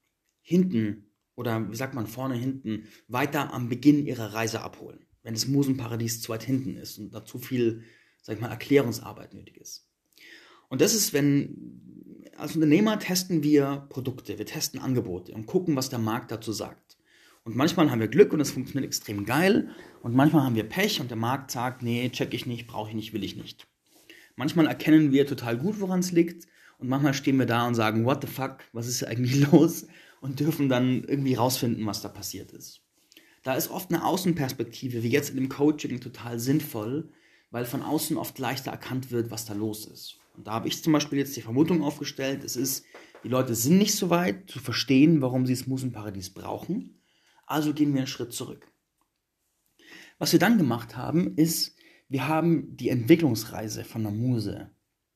hinten 0.42 1.09
oder 1.40 1.72
wie 1.72 1.76
sagt 1.78 1.94
man 1.94 2.06
vorne 2.06 2.36
hinten, 2.36 2.84
weiter 3.08 3.54
am 3.54 3.70
Beginn 3.70 4.06
ihrer 4.06 4.34
Reise 4.34 4.60
abholen, 4.62 5.06
wenn 5.24 5.34
das 5.34 5.48
Musenparadies 5.48 6.22
zu 6.22 6.28
weit 6.34 6.44
hinten 6.44 6.76
ist 6.76 6.98
und 7.00 7.14
da 7.14 7.24
zu 7.24 7.40
viel, 7.40 7.84
sag 8.22 8.36
ich 8.36 8.42
mal, 8.42 8.50
Erklärungsarbeit 8.50 9.34
nötig 9.34 9.56
ist. 9.56 9.88
Und 10.68 10.82
das 10.82 10.94
ist, 10.94 11.14
wenn, 11.14 12.26
als 12.36 12.56
Unternehmer 12.56 13.00
testen 13.00 13.42
wir 13.42 13.88
Produkte, 13.88 14.38
wir 14.38 14.46
testen 14.46 14.82
Angebote 14.82 15.32
und 15.34 15.46
gucken, 15.46 15.78
was 15.78 15.90
der 15.90 16.00
Markt 16.00 16.30
dazu 16.30 16.52
sagt. 16.52 16.98
Und 17.46 17.56
manchmal 17.56 17.90
haben 17.90 18.02
wir 18.02 18.10
Glück 18.10 18.34
und 18.34 18.42
es 18.42 18.52
funktioniert 18.52 18.86
extrem 18.86 19.24
geil. 19.24 19.70
Und 20.04 20.14
manchmal 20.14 20.44
haben 20.44 20.56
wir 20.56 20.68
Pech 20.68 21.00
und 21.00 21.10
der 21.10 21.18
Markt 21.18 21.52
sagt, 21.52 21.84
nee, 21.84 22.10
check 22.10 22.34
ich 22.34 22.48
nicht, 22.48 22.68
brauche 22.68 22.90
ich 22.90 22.96
nicht, 22.96 23.14
will 23.14 23.24
ich 23.24 23.38
nicht. 23.38 23.66
Manchmal 24.36 24.68
erkennen 24.68 25.14
wir 25.14 25.26
total 25.26 25.58
gut, 25.58 25.80
woran 25.80 26.02
es 26.02 26.12
liegt. 26.12 26.50
Und 26.80 26.90
manchmal 26.90 27.14
stehen 27.14 27.38
wir 27.38 27.46
da 27.46 27.66
und 27.66 27.76
sagen, 27.76 28.04
what 28.04 28.22
the 28.22 28.28
fuck, 28.28 28.58
was 28.74 28.88
ist 28.88 29.06
eigentlich 29.08 29.40
los? 29.52 29.88
Und 30.22 30.40
dürfen 30.40 30.70
dann 30.70 31.04
irgendwie 31.04 31.36
rausfinden, 31.36 31.86
was 31.86 32.02
da 32.02 32.10
passiert 32.10 32.52
ist. 32.52 32.82
Da 33.44 33.56
ist 33.56 33.72
oft 33.72 33.92
eine 33.92 34.06
Außenperspektive, 34.06 35.04
wie 35.04 35.10
jetzt 35.10 35.30
in 35.30 35.38
dem 35.38 35.50
Coaching, 35.50 36.02
total 36.02 36.40
sinnvoll, 36.40 37.12
weil 37.52 37.66
von 37.66 37.82
außen 37.82 38.18
oft 38.18 38.38
leichter 38.38 38.72
erkannt 38.72 39.12
wird, 39.12 39.32
was 39.32 39.46
da 39.46 39.54
los 39.54 39.86
ist. 39.86 40.18
Und 40.36 40.48
da 40.48 40.52
habe 40.52 40.68
ich 40.68 40.84
zum 40.84 40.94
Beispiel 40.94 41.20
jetzt 41.20 41.36
die 41.36 41.42
Vermutung 41.42 41.84
aufgestellt, 41.84 42.44
es 42.44 42.56
ist, 42.56 42.86
die 43.24 43.30
Leute 43.30 43.56
sind 43.56 43.78
nicht 43.78 43.96
so 43.96 44.10
weit 44.10 44.50
zu 44.50 44.60
verstehen, 44.60 45.22
warum 45.22 45.46
sie 45.46 45.54
das 45.54 45.68
Musenparadies 45.68 46.34
brauchen. 46.34 47.02
Also 47.46 47.74
gehen 47.74 47.94
wir 47.94 48.00
einen 48.00 48.08
Schritt 48.08 48.32
zurück. 48.32 48.72
Was 50.18 50.32
wir 50.32 50.40
dann 50.40 50.58
gemacht 50.58 50.96
haben, 50.96 51.36
ist, 51.36 51.76
wir 52.08 52.28
haben 52.28 52.76
die 52.76 52.90
Entwicklungsreise 52.90 53.84
von 53.84 54.04
der 54.04 54.12
Muse 54.12 54.72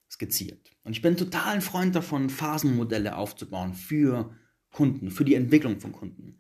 skizziert. 0.10 0.72
Und 0.84 0.94
ich 0.94 1.02
bin 1.02 1.18
total 1.18 1.56
ein 1.56 1.62
Freund 1.62 1.96
davon, 1.96 2.30
Phasenmodelle 2.30 3.16
aufzubauen 3.16 3.74
für 3.74 4.36
Kunden, 4.74 5.10
für 5.10 5.24
die 5.24 5.36
Entwicklung 5.36 5.80
von 5.80 5.94
Kunden. 5.94 6.36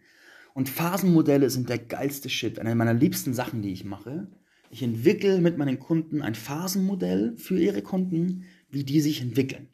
Und 0.53 0.67
Phasenmodelle 0.67 1.49
sind 1.49 1.69
der 1.69 1.79
geilste 1.79 2.29
Shit, 2.29 2.59
eine 2.59 2.75
meiner 2.75 2.93
liebsten 2.93 3.33
Sachen, 3.33 3.61
die 3.61 3.71
ich 3.71 3.85
mache. 3.85 4.27
Ich 4.69 4.83
entwickle 4.83 5.39
mit 5.39 5.57
meinen 5.57 5.79
Kunden 5.79 6.21
ein 6.21 6.35
Phasenmodell 6.35 7.37
für 7.37 7.57
ihre 7.57 7.81
Kunden, 7.81 8.43
wie 8.69 8.83
die 8.83 8.99
sich 8.99 9.21
entwickeln. 9.21 9.69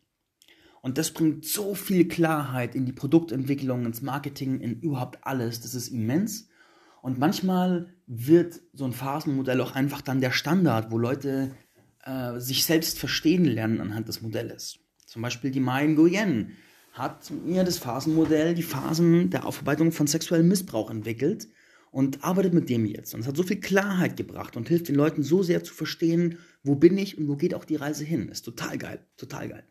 Und 0.81 0.97
das 0.97 1.11
bringt 1.11 1.45
so 1.45 1.75
viel 1.75 2.07
Klarheit 2.07 2.75
in 2.75 2.85
die 2.85 2.93
Produktentwicklung, 2.93 3.85
ins 3.85 4.01
Marketing, 4.01 4.61
in 4.61 4.79
überhaupt 4.79 5.19
alles. 5.23 5.59
Das 5.61 5.75
ist 5.75 5.89
immens. 5.89 6.49
Und 7.01 7.17
manchmal 7.17 7.93
wird 8.07 8.61
so 8.73 8.85
ein 8.85 8.93
Phasenmodell 8.93 9.59
auch 9.61 9.75
einfach 9.75 10.01
dann 10.01 10.21
der 10.21 10.31
Standard, 10.31 10.91
wo 10.91 10.97
Leute 10.97 11.55
äh, 12.03 12.39
sich 12.39 12.65
selbst 12.65 12.99
verstehen 12.99 13.45
lernen 13.45 13.81
anhand 13.81 14.07
des 14.07 14.21
Modells. 14.21 14.79
Zum 15.05 15.21
Beispiel 15.21 15.51
die 15.51 15.59
Mayen 15.59 15.95
Goyen 15.95 16.51
hat 16.99 17.31
mir 17.31 17.63
das 17.63 17.77
Phasenmodell, 17.77 18.53
die 18.53 18.63
Phasen 18.63 19.29
der 19.29 19.45
Aufarbeitung 19.45 19.91
von 19.91 20.05
sexuellem 20.05 20.47
Missbrauch 20.47 20.91
entwickelt 20.91 21.47
und 21.91 22.23
arbeitet 22.23 22.53
mit 22.53 22.69
dem 22.69 22.85
jetzt. 22.85 23.15
Und 23.15 23.21
es 23.21 23.27
hat 23.27 23.37
so 23.37 23.43
viel 23.43 23.59
Klarheit 23.59 24.17
gebracht 24.17 24.55
und 24.57 24.67
hilft 24.67 24.89
den 24.89 24.95
Leuten 24.95 25.23
so 25.23 25.41
sehr 25.41 25.63
zu 25.63 25.73
verstehen, 25.73 26.37
wo 26.61 26.75
bin 26.75 26.97
ich 26.97 27.17
und 27.17 27.27
wo 27.27 27.35
geht 27.35 27.55
auch 27.55 27.65
die 27.65 27.77
Reise 27.77 28.03
hin. 28.03 28.29
Ist 28.29 28.43
total 28.43 28.77
geil, 28.77 28.99
total 29.17 29.49
geil. 29.49 29.63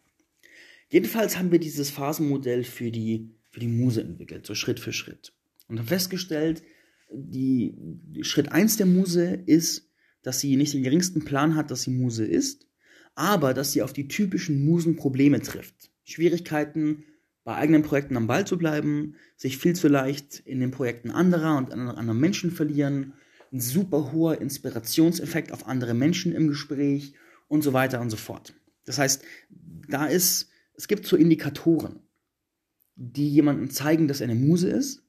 Jedenfalls 0.91 1.39
haben 1.39 1.53
wir 1.53 1.61
dieses 1.61 1.91
Phasenmodell 1.91 2.65
für 2.65 2.91
die 2.91 3.39
für 3.51 3.61
die 3.61 3.69
Muse 3.69 4.03
entwickelt, 4.03 4.47
so 4.47 4.55
Schritt 4.55 4.81
für 4.81 4.93
Schritt. 4.93 5.33
Und 5.69 5.79
habe 5.79 5.89
festgestellt, 5.89 6.63
die, 7.11 7.75
die 7.77 8.25
Schritt 8.25 8.53
1 8.53 8.77
der 8.77 8.87
Muse 8.87 9.43
ist, 9.47 9.91
dass 10.23 10.41
sie 10.41 10.57
nicht 10.57 10.75
den 10.75 10.83
geringsten 10.83 11.25
Plan 11.25 11.55
hat, 11.55 11.71
dass 11.71 11.83
sie 11.83 11.91
Muse 11.91 12.25
ist, 12.25 12.67
aber 13.15 13.55
dass 13.55 13.73
sie 13.73 13.83
auf 13.83 13.93
die 13.93 14.09
typischen 14.09 14.65
Musenprobleme 14.65 15.41
trifft. 15.41 15.91
Schwierigkeiten, 16.05 17.05
bei 17.49 17.55
eigenen 17.55 17.83
Projekten 17.83 18.19
am 18.19 18.27
Ball 18.27 18.47
zu 18.47 18.59
bleiben, 18.59 19.15
sich 19.39 19.57
viel 19.57 19.75
zu 19.75 19.89
leicht 19.89 20.43
in 20.45 20.61
den 20.61 20.71
Projekten 20.71 21.11
anderer 21.11 21.57
und 21.57 21.73
anderen 21.73 22.21
Menschen 22.21 22.51
verlieren, 22.51 23.15
ein 23.51 23.61
super 23.63 24.13
hoher 24.13 24.39
Inspirationseffekt 24.39 25.51
auf 25.51 25.67
andere 25.67 25.95
Menschen 25.95 26.33
im 26.33 26.49
Gespräch 26.49 27.15
und 27.49 27.63
so 27.63 27.73
weiter 27.73 28.03
und 28.03 28.11
so 28.11 28.19
fort. 28.19 28.53
Das 28.85 28.99
heißt, 28.99 29.23
da 29.89 30.05
ist, 30.05 30.51
es 30.75 30.89
gibt 30.89 31.07
so 31.07 31.17
Indikatoren, 31.17 32.01
die 32.97 33.31
jemandem 33.31 33.71
zeigen, 33.71 34.09
dass 34.09 34.21
er 34.21 34.29
eine 34.29 34.39
Muse 34.39 34.69
ist 34.69 35.03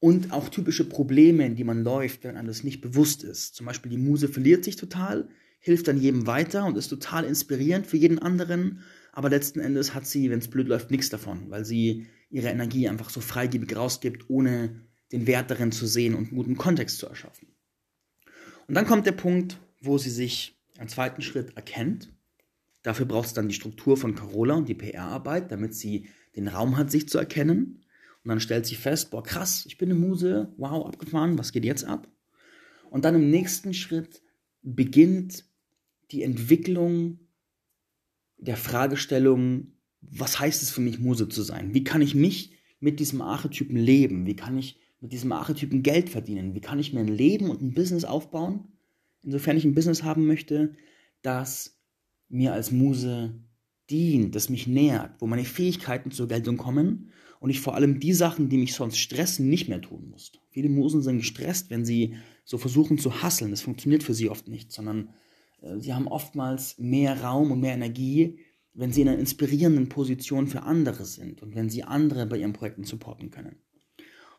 und 0.00 0.32
auch 0.32 0.48
typische 0.48 0.88
Probleme, 0.88 1.44
in 1.44 1.54
die 1.54 1.64
man 1.64 1.84
läuft, 1.84 2.24
wenn 2.24 2.38
einem 2.38 2.48
das 2.48 2.64
nicht 2.64 2.80
bewusst 2.80 3.22
ist. 3.22 3.54
Zum 3.54 3.66
Beispiel 3.66 3.90
die 3.90 3.98
Muse 3.98 4.28
verliert 4.28 4.64
sich 4.64 4.76
total, 4.76 5.28
hilft 5.58 5.86
dann 5.86 6.00
jedem 6.00 6.26
weiter 6.26 6.64
und 6.64 6.78
ist 6.78 6.88
total 6.88 7.24
inspirierend 7.24 7.86
für 7.86 7.98
jeden 7.98 8.20
anderen, 8.20 8.80
aber 9.16 9.30
letzten 9.30 9.60
Endes 9.60 9.94
hat 9.94 10.06
sie, 10.06 10.28
wenn 10.28 10.40
es 10.40 10.48
blöd 10.48 10.68
läuft, 10.68 10.90
nichts 10.90 11.08
davon, 11.08 11.48
weil 11.48 11.64
sie 11.64 12.06
ihre 12.28 12.48
Energie 12.48 12.86
einfach 12.86 13.08
so 13.08 13.22
freigebig 13.22 13.74
rausgibt, 13.74 14.28
ohne 14.28 14.82
den 15.10 15.26
Wert 15.26 15.50
darin 15.50 15.72
zu 15.72 15.86
sehen 15.86 16.14
und 16.14 16.26
einen 16.26 16.36
guten 16.36 16.58
Kontext 16.58 16.98
zu 16.98 17.06
erschaffen. 17.06 17.48
Und 18.68 18.74
dann 18.74 18.84
kommt 18.84 19.06
der 19.06 19.12
Punkt, 19.12 19.58
wo 19.80 19.96
sie 19.96 20.10
sich 20.10 20.60
einen 20.76 20.90
zweiten 20.90 21.22
Schritt 21.22 21.56
erkennt. 21.56 22.12
Dafür 22.82 23.06
braucht 23.06 23.28
es 23.28 23.32
dann 23.32 23.48
die 23.48 23.54
Struktur 23.54 23.96
von 23.96 24.14
Carola 24.14 24.54
und 24.54 24.68
die 24.68 24.74
PR-Arbeit, 24.74 25.50
damit 25.50 25.74
sie 25.74 26.10
den 26.36 26.48
Raum 26.48 26.76
hat, 26.76 26.90
sich 26.90 27.08
zu 27.08 27.16
erkennen. 27.16 27.86
Und 28.22 28.28
dann 28.28 28.40
stellt 28.40 28.66
sie 28.66 28.74
fest, 28.74 29.10
boah, 29.10 29.22
krass, 29.22 29.64
ich 29.64 29.78
bin 29.78 29.90
eine 29.90 29.98
Muse, 29.98 30.52
wow, 30.58 30.84
abgefahren, 30.84 31.38
was 31.38 31.52
geht 31.52 31.64
jetzt 31.64 31.84
ab? 31.84 32.06
Und 32.90 33.06
dann 33.06 33.14
im 33.14 33.30
nächsten 33.30 33.72
Schritt 33.72 34.20
beginnt 34.60 35.46
die 36.10 36.22
Entwicklung 36.22 37.25
der 38.38 38.56
Fragestellung, 38.56 39.72
was 40.00 40.38
heißt 40.38 40.62
es 40.62 40.70
für 40.70 40.80
mich, 40.80 40.98
Muse 40.98 41.28
zu 41.28 41.42
sein? 41.42 41.74
Wie 41.74 41.84
kann 41.84 42.02
ich 42.02 42.14
mich 42.14 42.52
mit 42.80 43.00
diesem 43.00 43.22
Archetypen 43.22 43.76
leben? 43.76 44.26
Wie 44.26 44.36
kann 44.36 44.58
ich 44.58 44.78
mit 45.00 45.12
diesem 45.12 45.32
Archetypen 45.32 45.82
Geld 45.82 46.08
verdienen? 46.08 46.54
Wie 46.54 46.60
kann 46.60 46.78
ich 46.78 46.92
mir 46.92 47.00
ein 47.00 47.08
Leben 47.08 47.50
und 47.50 47.62
ein 47.62 47.74
Business 47.74 48.04
aufbauen, 48.04 48.68
insofern 49.22 49.56
ich 49.56 49.64
ein 49.64 49.74
Business 49.74 50.02
haben 50.02 50.26
möchte, 50.26 50.74
das 51.22 51.80
mir 52.28 52.52
als 52.52 52.70
Muse 52.72 53.40
dient, 53.90 54.34
das 54.34 54.48
mich 54.48 54.66
nährt, 54.66 55.12
wo 55.20 55.26
meine 55.26 55.44
Fähigkeiten 55.44 56.10
zur 56.10 56.28
Geltung 56.28 56.56
kommen 56.56 57.10
und 57.40 57.50
ich 57.50 57.60
vor 57.60 57.74
allem 57.74 58.00
die 58.00 58.12
Sachen, 58.12 58.48
die 58.48 58.56
mich 58.56 58.74
sonst 58.74 58.98
stressen, 58.98 59.48
nicht 59.48 59.68
mehr 59.68 59.80
tun 59.80 60.08
muss. 60.10 60.32
Viele 60.50 60.68
Musen 60.68 61.02
sind 61.02 61.18
gestresst, 61.18 61.70
wenn 61.70 61.84
sie 61.84 62.14
so 62.44 62.58
versuchen 62.58 62.98
zu 62.98 63.22
hasseln. 63.22 63.50
Das 63.50 63.62
funktioniert 63.62 64.02
für 64.02 64.14
sie 64.14 64.28
oft 64.28 64.48
nicht, 64.48 64.72
sondern 64.72 65.10
sie 65.78 65.94
haben 65.94 66.08
oftmals 66.08 66.78
mehr 66.78 67.22
Raum 67.22 67.50
und 67.52 67.60
mehr 67.60 67.74
Energie, 67.74 68.38
wenn 68.74 68.92
sie 68.92 69.02
in 69.02 69.08
einer 69.08 69.18
inspirierenden 69.18 69.88
Position 69.88 70.48
für 70.48 70.62
andere 70.62 71.04
sind 71.04 71.42
und 71.42 71.54
wenn 71.54 71.70
sie 71.70 71.82
andere 71.82 72.26
bei 72.26 72.38
ihren 72.38 72.52
Projekten 72.52 72.84
supporten 72.84 73.30
können. 73.30 73.56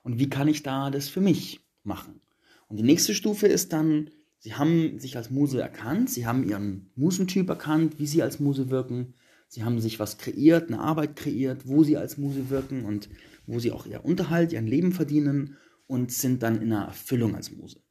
Und 0.04 0.20
wie 0.20 0.30
kann 0.30 0.48
ich 0.48 0.64
da 0.64 0.90
das 0.92 1.10
für 1.10 1.22
mich 1.22 1.60
machen? 1.84 2.22
Und 2.68 2.78
die 2.78 2.84
nächste 2.84 3.14
Stufe 3.14 3.48
ist 3.48 3.74
dann, 3.74 4.12
sie 4.40 4.54
haben 4.54 5.00
sich 5.00 5.18
als 5.18 5.32
Muse 5.32 5.62
erkannt, 5.62 6.10
sie 6.10 6.28
haben 6.28 6.48
ihren 6.48 6.92
Musentyp 6.96 7.50
erkannt, 7.50 8.00
wie 8.00 8.06
sie 8.08 8.22
als 8.22 8.40
Muse 8.40 8.70
wirken, 8.70 9.16
sie 9.48 9.64
haben 9.64 9.80
sich 9.80 10.00
was 10.00 10.18
kreiert, 10.18 10.68
eine 10.68 10.80
Arbeit 10.80 11.16
kreiert, 11.16 11.68
wo 11.68 11.84
sie 11.84 11.98
als 11.98 12.18
Muse 12.18 12.50
wirken 12.50 12.86
und 12.86 13.10
wo 13.48 13.60
sie 13.60 13.72
auch 13.72 13.86
ihr 13.86 14.06
Unterhalt, 14.06 14.54
ihr 14.54 14.62
Leben 14.62 14.92
verdienen 14.92 15.58
und 15.88 16.12
sind 16.12 16.44
dann 16.44 16.62
in 16.62 16.72
einer 16.72 16.86
Erfüllung 16.86 17.36
als 17.36 17.52
Muse. 17.52 17.82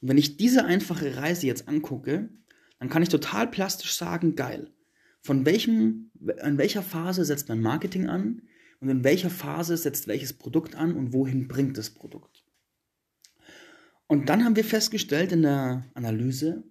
Und 0.00 0.08
wenn 0.08 0.18
ich 0.18 0.36
diese 0.36 0.64
einfache 0.64 1.16
Reise 1.16 1.46
jetzt 1.46 1.68
angucke, 1.68 2.28
dann 2.78 2.88
kann 2.88 3.02
ich 3.02 3.08
total 3.08 3.46
plastisch 3.48 3.94
sagen, 3.94 4.34
geil. 4.36 4.70
Von 5.20 5.44
welchem, 5.46 6.10
in 6.44 6.58
welcher 6.58 6.82
Phase 6.82 7.24
setzt 7.24 7.48
mein 7.48 7.60
Marketing 7.60 8.06
an 8.06 8.42
und 8.80 8.88
in 8.88 9.04
welcher 9.04 9.30
Phase 9.30 9.76
setzt 9.76 10.08
welches 10.08 10.32
Produkt 10.32 10.74
an 10.76 10.94
und 10.94 11.12
wohin 11.12 11.48
bringt 11.48 11.78
das 11.78 11.90
Produkt. 11.90 12.44
Und 14.06 14.28
dann 14.28 14.44
haben 14.44 14.56
wir 14.56 14.64
festgestellt 14.64 15.32
in 15.32 15.42
der 15.42 15.84
Analyse, 15.94 16.62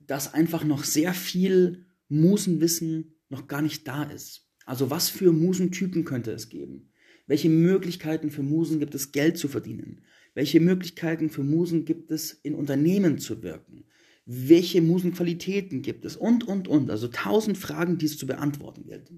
dass 0.00 0.34
einfach 0.34 0.64
noch 0.64 0.84
sehr 0.84 1.14
viel 1.14 1.86
Musenwissen 2.08 3.14
noch 3.28 3.46
gar 3.46 3.62
nicht 3.62 3.86
da 3.86 4.04
ist. 4.04 4.48
Also 4.64 4.90
was 4.90 5.08
für 5.08 5.32
Musentypen 5.32 6.04
könnte 6.04 6.32
es 6.32 6.48
geben? 6.48 6.90
Welche 7.26 7.48
Möglichkeiten 7.48 8.30
für 8.30 8.42
Musen 8.42 8.78
gibt 8.78 8.94
es, 8.94 9.12
Geld 9.12 9.38
zu 9.38 9.48
verdienen? 9.48 10.02
Welche 10.34 10.60
Möglichkeiten 10.60 11.30
für 11.30 11.42
Musen 11.42 11.84
gibt 11.84 12.10
es, 12.10 12.32
in 12.32 12.54
Unternehmen 12.54 13.18
zu 13.18 13.42
wirken? 13.42 13.84
Welche 14.26 14.82
Musenqualitäten 14.82 15.82
gibt 15.82 16.04
es 16.04 16.16
und, 16.16 16.46
und, 16.46 16.68
und. 16.68 16.90
Also 16.90 17.08
tausend 17.08 17.56
Fragen, 17.56 17.96
die 17.96 18.06
es 18.06 18.18
zu 18.18 18.26
beantworten 18.26 18.84
gilt. 18.84 19.12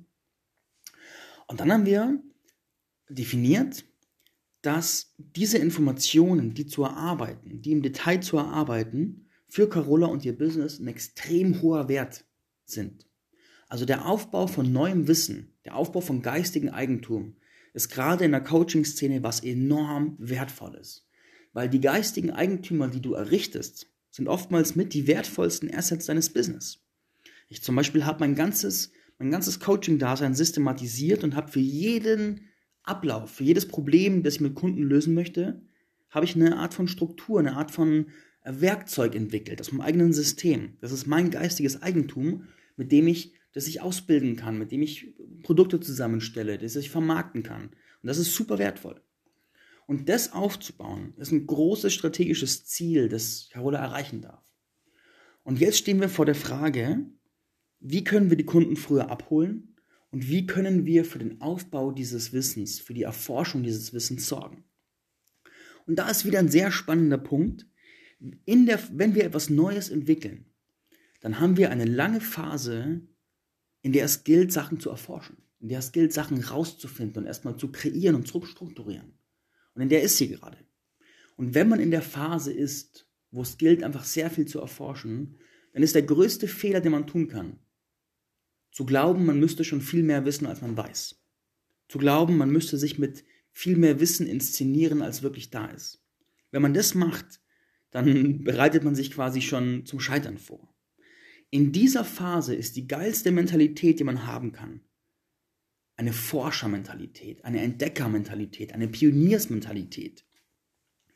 Und 1.46 1.60
dann 1.60 1.72
haben 1.72 1.86
wir 1.86 2.22
definiert, 3.08 3.84
dass 4.60 5.14
diese 5.16 5.56
Informationen, 5.56 6.52
die 6.52 6.66
zu 6.66 6.82
erarbeiten, 6.82 7.62
die 7.62 7.72
im 7.72 7.82
Detail 7.82 8.20
zu 8.20 8.36
erarbeiten, 8.36 9.28
für 9.46 9.68
Carola 9.68 10.08
und 10.08 10.26
ihr 10.26 10.36
Business 10.36 10.78
ein 10.78 10.88
extrem 10.88 11.62
hoher 11.62 11.88
Wert 11.88 12.26
sind. 12.66 13.06
Also 13.68 13.86
der 13.86 14.06
Aufbau 14.06 14.46
von 14.46 14.70
neuem 14.70 15.08
Wissen, 15.08 15.54
der 15.64 15.76
Aufbau 15.76 16.02
von 16.02 16.20
geistigem 16.20 16.68
Eigentum 16.68 17.36
ist 17.72 17.88
gerade 17.88 18.24
in 18.24 18.32
der 18.32 18.42
Coaching-Szene 18.42 19.22
was 19.22 19.40
enorm 19.40 20.16
wertvolles. 20.18 21.06
Weil 21.54 21.70
die 21.70 21.80
geistigen 21.80 22.30
Eigentümer, 22.30 22.88
die 22.88 23.00
du 23.00 23.14
errichtest, 23.14 23.87
sind 24.10 24.28
oftmals 24.28 24.76
mit 24.76 24.94
die 24.94 25.06
wertvollsten 25.06 25.72
Assets 25.74 26.06
deines 26.06 26.30
Business. 26.30 26.80
Ich 27.48 27.62
zum 27.62 27.76
Beispiel 27.76 28.04
habe 28.04 28.20
mein 28.20 28.34
ganzes, 28.34 28.92
mein 29.18 29.30
ganzes 29.30 29.60
Coaching-Dasein 29.60 30.34
systematisiert 30.34 31.24
und 31.24 31.34
habe 31.34 31.50
für 31.50 31.60
jeden 31.60 32.48
Ablauf, 32.82 33.30
für 33.30 33.44
jedes 33.44 33.68
Problem, 33.68 34.22
das 34.22 34.36
ich 34.36 34.40
mit 34.40 34.54
Kunden 34.54 34.82
lösen 34.82 35.14
möchte, 35.14 35.62
habe 36.10 36.24
ich 36.24 36.34
eine 36.34 36.56
Art 36.56 36.74
von 36.74 36.88
Struktur, 36.88 37.38
eine 37.38 37.56
Art 37.56 37.70
von 37.70 38.06
äh, 38.42 38.52
Werkzeug 38.60 39.14
entwickelt 39.14 39.60
aus 39.60 39.72
meinem 39.72 39.86
eigenen 39.86 40.12
System. 40.12 40.76
Das 40.80 40.92
ist 40.92 41.06
mein 41.06 41.30
geistiges 41.30 41.82
Eigentum, 41.82 42.44
mit 42.76 42.92
dem 42.92 43.06
ich, 43.06 43.34
das 43.52 43.66
ich 43.66 43.82
ausbilden 43.82 44.36
kann, 44.36 44.58
mit 44.58 44.72
dem 44.72 44.82
ich 44.82 45.14
Produkte 45.42 45.80
zusammenstelle, 45.80 46.58
das 46.58 46.76
ich 46.76 46.90
vermarkten 46.90 47.42
kann. 47.42 47.64
Und 47.64 48.06
das 48.06 48.18
ist 48.18 48.34
super 48.34 48.58
wertvoll. 48.58 49.00
Und 49.88 50.10
das 50.10 50.34
aufzubauen, 50.34 51.14
ist 51.16 51.32
ein 51.32 51.46
großes 51.46 51.94
strategisches 51.94 52.66
Ziel, 52.66 53.08
das 53.08 53.48
Carola 53.50 53.78
erreichen 53.78 54.20
darf. 54.20 54.44
Und 55.44 55.60
jetzt 55.60 55.78
stehen 55.78 55.98
wir 55.98 56.10
vor 56.10 56.26
der 56.26 56.34
Frage, 56.34 57.06
wie 57.80 58.04
können 58.04 58.28
wir 58.28 58.36
die 58.36 58.44
Kunden 58.44 58.76
früher 58.76 59.10
abholen 59.10 59.76
und 60.10 60.28
wie 60.28 60.44
können 60.44 60.84
wir 60.84 61.06
für 61.06 61.18
den 61.18 61.40
Aufbau 61.40 61.90
dieses 61.90 62.34
Wissens, 62.34 62.80
für 62.80 62.92
die 62.92 63.04
Erforschung 63.04 63.62
dieses 63.62 63.94
Wissens 63.94 64.28
sorgen. 64.28 64.62
Und 65.86 65.98
da 65.98 66.10
ist 66.10 66.26
wieder 66.26 66.40
ein 66.40 66.50
sehr 66.50 66.70
spannender 66.70 67.16
Punkt. 67.16 67.66
In 68.44 68.66
der, 68.66 68.78
wenn 68.92 69.14
wir 69.14 69.24
etwas 69.24 69.48
Neues 69.48 69.88
entwickeln, 69.88 70.52
dann 71.22 71.40
haben 71.40 71.56
wir 71.56 71.70
eine 71.70 71.86
lange 71.86 72.20
Phase, 72.20 73.00
in 73.80 73.92
der 73.92 74.04
es 74.04 74.22
gilt, 74.22 74.52
Sachen 74.52 74.80
zu 74.80 74.90
erforschen, 74.90 75.38
in 75.60 75.68
der 75.68 75.78
es 75.78 75.92
gilt, 75.92 76.12
Sachen 76.12 76.44
rauszufinden 76.44 77.22
und 77.22 77.26
erstmal 77.26 77.56
zu 77.56 77.72
kreieren 77.72 78.16
und 78.16 78.28
zu 78.28 78.42
strukturieren. 78.44 79.17
Und 79.78 79.82
in 79.82 79.90
der 79.90 80.02
ist 80.02 80.16
sie 80.16 80.26
gerade. 80.26 80.58
Und 81.36 81.54
wenn 81.54 81.68
man 81.68 81.78
in 81.78 81.92
der 81.92 82.02
Phase 82.02 82.52
ist, 82.52 83.06
wo 83.30 83.42
es 83.42 83.58
gilt, 83.58 83.84
einfach 83.84 84.02
sehr 84.02 84.28
viel 84.28 84.44
zu 84.44 84.58
erforschen, 84.58 85.38
dann 85.72 85.84
ist 85.84 85.94
der 85.94 86.02
größte 86.02 86.48
Fehler, 86.48 86.80
den 86.80 86.90
man 86.90 87.06
tun 87.06 87.28
kann, 87.28 87.60
zu 88.72 88.84
glauben, 88.84 89.24
man 89.24 89.38
müsste 89.38 89.62
schon 89.62 89.80
viel 89.80 90.02
mehr 90.02 90.24
wissen, 90.24 90.48
als 90.48 90.62
man 90.62 90.76
weiß. 90.76 91.22
Zu 91.86 91.98
glauben, 91.98 92.36
man 92.36 92.50
müsste 92.50 92.76
sich 92.76 92.98
mit 92.98 93.22
viel 93.52 93.76
mehr 93.76 94.00
Wissen 94.00 94.26
inszenieren, 94.26 95.00
als 95.00 95.22
wirklich 95.22 95.50
da 95.50 95.66
ist. 95.66 96.04
Wenn 96.50 96.62
man 96.62 96.74
das 96.74 96.96
macht, 96.96 97.40
dann 97.92 98.42
bereitet 98.42 98.82
man 98.82 98.96
sich 98.96 99.12
quasi 99.12 99.42
schon 99.42 99.86
zum 99.86 100.00
Scheitern 100.00 100.38
vor. 100.38 100.74
In 101.50 101.70
dieser 101.70 102.04
Phase 102.04 102.52
ist 102.52 102.74
die 102.74 102.88
geilste 102.88 103.30
Mentalität, 103.30 104.00
die 104.00 104.04
man 104.04 104.26
haben 104.26 104.50
kann, 104.50 104.80
eine 105.98 106.12
Forschermentalität, 106.12 107.44
eine 107.44 107.60
Entdeckermentalität, 107.60 108.72
eine 108.72 108.86
Pioniersmentalität. 108.86 110.24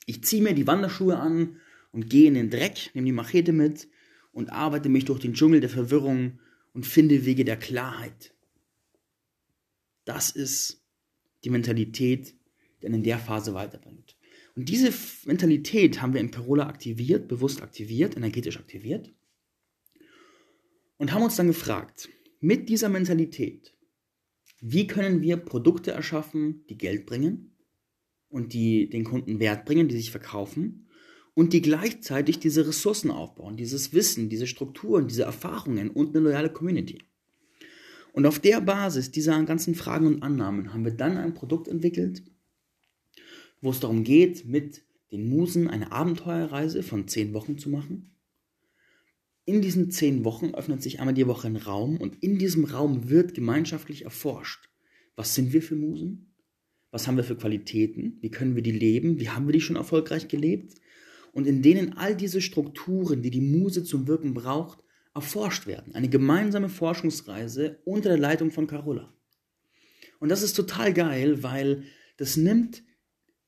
Ich 0.06 0.24
ziehe 0.24 0.42
mir 0.42 0.54
die 0.54 0.66
Wanderschuhe 0.66 1.16
an 1.16 1.60
und 1.92 2.10
gehe 2.10 2.26
in 2.26 2.34
den 2.34 2.50
Dreck, 2.50 2.90
nehme 2.92 3.06
die 3.06 3.12
Machete 3.12 3.52
mit 3.52 3.88
und 4.32 4.50
arbeite 4.50 4.88
mich 4.88 5.04
durch 5.04 5.20
den 5.20 5.34
Dschungel 5.34 5.60
der 5.60 5.70
Verwirrung 5.70 6.40
und 6.74 6.84
finde 6.84 7.24
Wege 7.24 7.44
der 7.44 7.58
Klarheit. 7.58 8.34
Das 10.04 10.30
ist 10.30 10.82
die 11.44 11.50
Mentalität, 11.50 12.34
die 12.80 12.86
einen 12.86 12.96
in 12.96 13.02
der 13.04 13.20
Phase 13.20 13.54
weiterbringt. 13.54 14.16
Und 14.56 14.68
diese 14.68 14.92
Mentalität 15.26 16.02
haben 16.02 16.12
wir 16.12 16.20
in 16.20 16.32
Carola 16.32 16.66
aktiviert, 16.66 17.28
bewusst 17.28 17.62
aktiviert, 17.62 18.16
energetisch 18.16 18.58
aktiviert 18.58 19.14
und 20.96 21.12
haben 21.12 21.22
uns 21.22 21.36
dann 21.36 21.46
gefragt, 21.46 22.08
mit 22.40 22.68
dieser 22.68 22.88
Mentalität, 22.88 23.72
wie 24.64 24.87
können 24.87 25.22
wir 25.22 25.37
Produkte 25.38 25.90
erschaffen, 25.90 26.64
die 26.70 26.79
Geld 26.79 27.05
bringen 27.05 27.57
und 28.29 28.53
die 28.53 28.88
den 28.88 29.03
Kunden 29.03 29.40
Wert 29.40 29.64
bringen, 29.64 29.88
die 29.88 29.96
sich 29.96 30.12
verkaufen 30.12 30.87
und 31.35 31.53
die 31.53 31.62
gleichzeitig 31.62 32.38
diese 32.38 32.66
Ressourcen 32.66 33.11
aufbauen, 33.11 33.57
dieses 33.57 33.92
Wissen, 33.92 34.29
diese 34.29 34.46
Strukturen, 34.46 35.09
diese 35.09 35.25
Erfahrungen 35.25 35.90
und 35.90 36.14
eine 36.14 36.25
loyale 36.25 36.48
Community. 36.48 36.98
Und 38.12 38.25
auf 38.25 38.38
der 38.38 38.61
Basis 38.61 39.11
dieser 39.11 39.42
ganzen 39.42 39.75
Fragen 39.75 40.07
und 40.07 40.22
Annahmen 40.22 40.72
haben 40.72 40.85
wir 40.85 40.92
dann 40.92 41.16
ein 41.16 41.35
Produkt 41.35 41.66
entwickelt, 41.66 42.22
wo 43.61 43.70
es 43.70 43.81
darum 43.81 44.05
geht, 44.05 44.44
mit 44.44 44.85
den 45.11 45.29
Musen 45.29 45.68
eine 45.68 45.90
Abenteuerreise 45.90 46.85
von 46.85 47.09
zehn 47.09 47.35
Wochen 47.35 47.59
zu 47.59 47.68
machen. 47.68 48.12
In 49.44 49.61
diesen 49.61 49.90
zehn 49.90 50.24
Wochen 50.24 50.55
öffnet 50.55 50.83
sich 50.83 51.00
einmal 51.00 51.14
die 51.14 51.26
Woche 51.26 51.48
ein 51.48 51.57
Raum 51.57 51.96
und 51.96 52.22
in 52.22 52.38
diesem 52.38 52.64
Raum 52.64 53.11
wird 53.11 53.35
gemeinschaftlich 53.35 54.05
erforscht, 54.05 54.68
was 55.16 55.35
sind 55.35 55.52
wir 55.52 55.62
für 55.62 55.74
Musen, 55.74 56.35
was 56.92 57.07
haben 57.07 57.16
wir 57.16 57.24
für 57.24 57.37
Qualitäten, 57.37 58.18
wie 58.20 58.31
können 58.31 58.55
wir 58.55 58.62
die 58.62 58.70
leben, 58.70 59.18
wie 59.18 59.31
haben 59.31 59.46
wir 59.46 59.52
die 59.52 59.61
schon 59.61 59.76
erfolgreich 59.76 60.28
gelebt 60.28 60.74
und 61.33 61.46
in 61.46 61.62
denen 61.62 61.94
all 61.94 62.14
diese 62.14 62.40
Strukturen, 62.40 63.22
die 63.22 63.31
die 63.31 63.40
Muse 63.40 63.83
zum 63.83 64.07
Wirken 64.07 64.33
braucht, 64.35 64.85
erforscht 65.14 65.66
werden. 65.66 65.94
Eine 65.94 66.09
gemeinsame 66.09 66.68
Forschungsreise 66.68 67.81
unter 67.85 68.11
der 68.11 68.18
Leitung 68.18 68.50
von 68.50 68.66
Carola. 68.66 69.12
Und 70.20 70.28
das 70.28 70.42
ist 70.42 70.55
total 70.55 70.92
geil, 70.92 71.42
weil 71.42 71.83
das 72.16 72.37
nimmt 72.37 72.85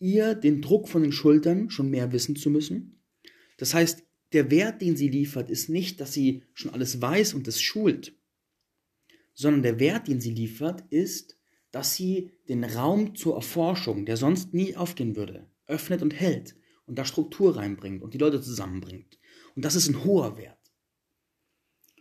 ihr 0.01 0.35
den 0.35 0.61
Druck 0.61 0.89
von 0.89 1.03
den 1.03 1.13
Schultern, 1.13 1.71
schon 1.71 1.89
mehr 1.89 2.13
wissen 2.13 2.37
zu 2.37 2.51
müssen. 2.51 3.03
Das 3.59 3.75
heißt, 3.75 4.04
der 4.35 4.51
Wert, 4.51 4.83
den 4.83 4.97
sie 4.97 5.09
liefert, 5.09 5.51
ist 5.51 5.69
nicht, 5.69 6.01
dass 6.01 6.13
sie 6.13 6.43
schon 6.53 6.73
alles 6.73 7.01
weiß 7.01 7.35
und 7.35 7.49
es 7.49 7.61
schult, 7.63 8.19
sondern 9.33 9.63
der 9.63 9.81
Wert, 9.81 10.09
den 10.09 10.21
sie 10.21 10.33
liefert, 10.33 10.83
ist, 10.91 11.39
dass 11.71 11.95
sie 11.95 12.33
den 12.49 12.65
Raum 12.65 13.17
zur 13.17 13.35
Erforschung, 13.35 14.07
der 14.07 14.17
sonst 14.17 14.55
nie 14.55 14.77
aufgehen 14.77 15.17
würde, 15.17 15.51
öffnet 15.67 16.03
und 16.03 16.13
hält 16.13 16.57
und 16.87 16.99
da 16.99 17.05
Struktur 17.05 17.57
reinbringt 17.57 18.03
und 18.03 18.15
die 18.15 18.19
Leute 18.19 18.41
zusammenbringt. 18.41 19.19
Und 19.57 19.65
das 19.65 19.75
ist 19.75 19.89
ein 19.89 20.05
hoher 20.05 20.37
Wert. 20.37 20.59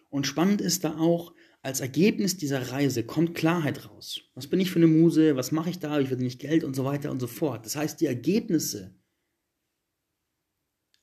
Und 0.09 0.27
spannend 0.27 0.61
ist 0.61 0.83
da 0.83 0.97
auch, 0.97 1.33
als 1.63 1.79
Ergebnis 1.79 2.37
dieser 2.37 2.71
Reise 2.71 3.03
kommt 3.03 3.35
Klarheit 3.35 3.89
raus. 3.89 4.21
Was 4.35 4.47
bin 4.47 4.59
ich 4.59 4.69
für 4.69 4.79
eine 4.79 4.87
Muse? 4.87 5.35
Was 5.35 5.51
mache 5.51 5.69
ich 5.69 5.79
da? 5.79 5.99
Wie 5.99 6.05
verdiene 6.05 6.27
ich 6.27 6.37
Geld? 6.37 6.63
Und 6.63 6.75
so 6.75 6.83
weiter 6.83 7.09
und 7.09 7.19
so 7.19 7.27
fort. 7.27 7.65
Das 7.65 7.75
heißt, 7.75 8.01
die 8.01 8.05
Ergebnisse 8.05 8.93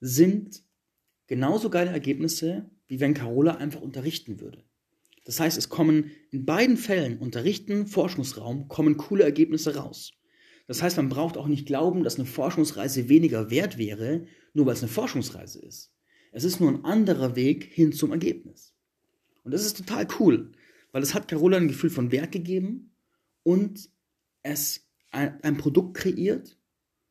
sind 0.01 0.63
genauso 1.31 1.71
geile 1.71 1.93
Ergebnisse, 1.93 2.69
wie 2.89 2.99
wenn 2.99 3.15
Carola 3.15 3.55
einfach 3.55 3.81
unterrichten 3.81 4.41
würde. 4.41 4.65
Das 5.25 5.39
heißt, 5.39 5.57
es 5.57 5.69
kommen 5.69 6.11
in 6.33 6.45
beiden 6.45 6.77
Fällen, 6.77 7.19
Unterrichten, 7.19 7.87
Forschungsraum, 7.87 8.67
kommen 8.67 8.97
coole 8.97 9.23
Ergebnisse 9.23 9.77
raus. 9.77 10.11
Das 10.67 10.83
heißt, 10.83 10.97
man 10.97 11.09
braucht 11.09 11.37
auch 11.37 11.47
nicht 11.47 11.67
glauben, 11.67 12.03
dass 12.03 12.17
eine 12.17 12.27
Forschungsreise 12.27 13.09
weniger 13.09 13.49
wert 13.49 13.79
wäre, 13.79 14.27
nur 14.55 14.67
weil 14.67 14.73
es 14.73 14.83
eine 14.83 14.91
Forschungsreise 14.91 15.61
ist. 15.61 15.93
Es 16.33 16.43
ist 16.43 16.61
nur 16.61 16.69
ein 16.69 16.85
anderer 16.85 17.37
Weg 17.37 17.63
hin 17.63 17.93
zum 17.93 18.11
Ergebnis. 18.11 18.75
Und 19.45 19.55
das 19.55 19.65
ist 19.65 19.77
total 19.77 20.09
cool, 20.19 20.51
weil 20.91 21.03
es 21.05 21.15
hat 21.15 21.29
Carola 21.29 21.59
ein 21.59 21.69
Gefühl 21.69 21.91
von 21.91 22.11
Wert 22.11 22.33
gegeben 22.33 22.91
und 23.45 23.89
es 24.43 24.85
ein, 25.13 25.41
ein 25.45 25.59
Produkt 25.59 25.97
kreiert, 25.97 26.59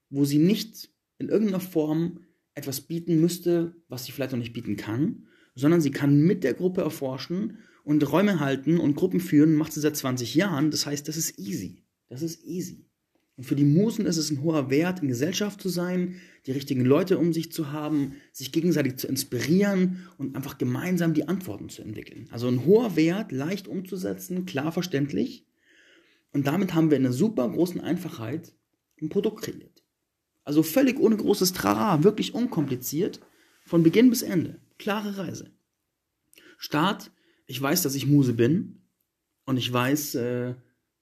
wo 0.09 0.25
sie 0.25 0.39
nicht 0.39 0.89
in 1.19 1.29
irgendeiner 1.29 1.61
Form 1.61 2.25
etwas 2.55 2.81
bieten 2.81 3.19
müsste, 3.19 3.75
was 3.87 4.05
sie 4.05 4.11
vielleicht 4.11 4.31
noch 4.31 4.39
nicht 4.39 4.53
bieten 4.53 4.75
kann, 4.75 5.27
sondern 5.55 5.81
sie 5.81 5.91
kann 5.91 6.21
mit 6.21 6.43
der 6.43 6.53
Gruppe 6.53 6.81
erforschen 6.81 7.57
und 7.83 8.11
Räume 8.11 8.39
halten 8.39 8.79
und 8.79 8.95
Gruppen 8.95 9.19
führen, 9.19 9.55
macht 9.55 9.73
sie 9.73 9.79
seit 9.79 9.95
20 9.95 10.35
Jahren. 10.35 10.71
Das 10.71 10.85
heißt, 10.85 11.07
das 11.07 11.17
ist 11.17 11.39
easy. 11.39 11.83
Das 12.07 12.21
ist 12.21 12.43
easy. 12.43 12.89
Und 13.39 13.45
für 13.45 13.55
die 13.55 13.63
Musen 13.63 14.05
ist 14.05 14.17
es 14.17 14.31
ein 14.31 14.43
hoher 14.43 14.69
Wert, 14.69 15.01
in 15.01 15.07
Gesellschaft 15.07 15.61
zu 15.61 15.69
sein, 15.69 16.15
die 16.45 16.51
richtigen 16.51 16.83
Leute 16.83 17.17
um 17.17 17.31
sich 17.31 17.53
zu 17.53 17.71
haben, 17.71 18.15
sich 18.33 18.51
gegenseitig 18.51 18.97
zu 18.97 19.07
inspirieren 19.07 20.09
und 20.17 20.35
einfach 20.35 20.57
gemeinsam 20.57 21.13
die 21.13 21.27
Antworten 21.27 21.69
zu 21.69 21.81
entwickeln. 21.81 22.27
Also 22.31 22.49
ein 22.49 22.65
hoher 22.65 22.97
Wert, 22.97 23.31
leicht 23.31 23.69
umzusetzen, 23.69 24.45
klar 24.45 24.73
verständlich. 24.73 25.45
Und 26.33 26.47
damit 26.47 26.73
haben 26.73 26.89
wir 26.89 26.97
in 26.97 27.05
einer 27.05 27.13
super 27.13 27.47
großen 27.49 27.79
Einfachheit 27.79 28.53
ein 29.01 29.07
Produkt 29.07 29.43
kreiert. 29.43 29.83
Also 30.43 30.63
völlig 30.63 30.99
ohne 30.99 31.17
großes 31.17 31.53
Trara, 31.53 32.03
wirklich 32.03 32.33
unkompliziert, 32.33 33.19
von 33.65 33.83
Beginn 33.83 34.09
bis 34.09 34.21
Ende. 34.21 34.59
Klare 34.77 35.17
Reise. 35.17 35.51
Start, 36.57 37.11
ich 37.45 37.61
weiß, 37.61 37.83
dass 37.83 37.95
ich 37.95 38.07
Muse 38.07 38.33
bin 38.33 38.81
und 39.45 39.57
ich 39.57 39.71
weiß, 39.71 40.15
äh, 40.15 40.55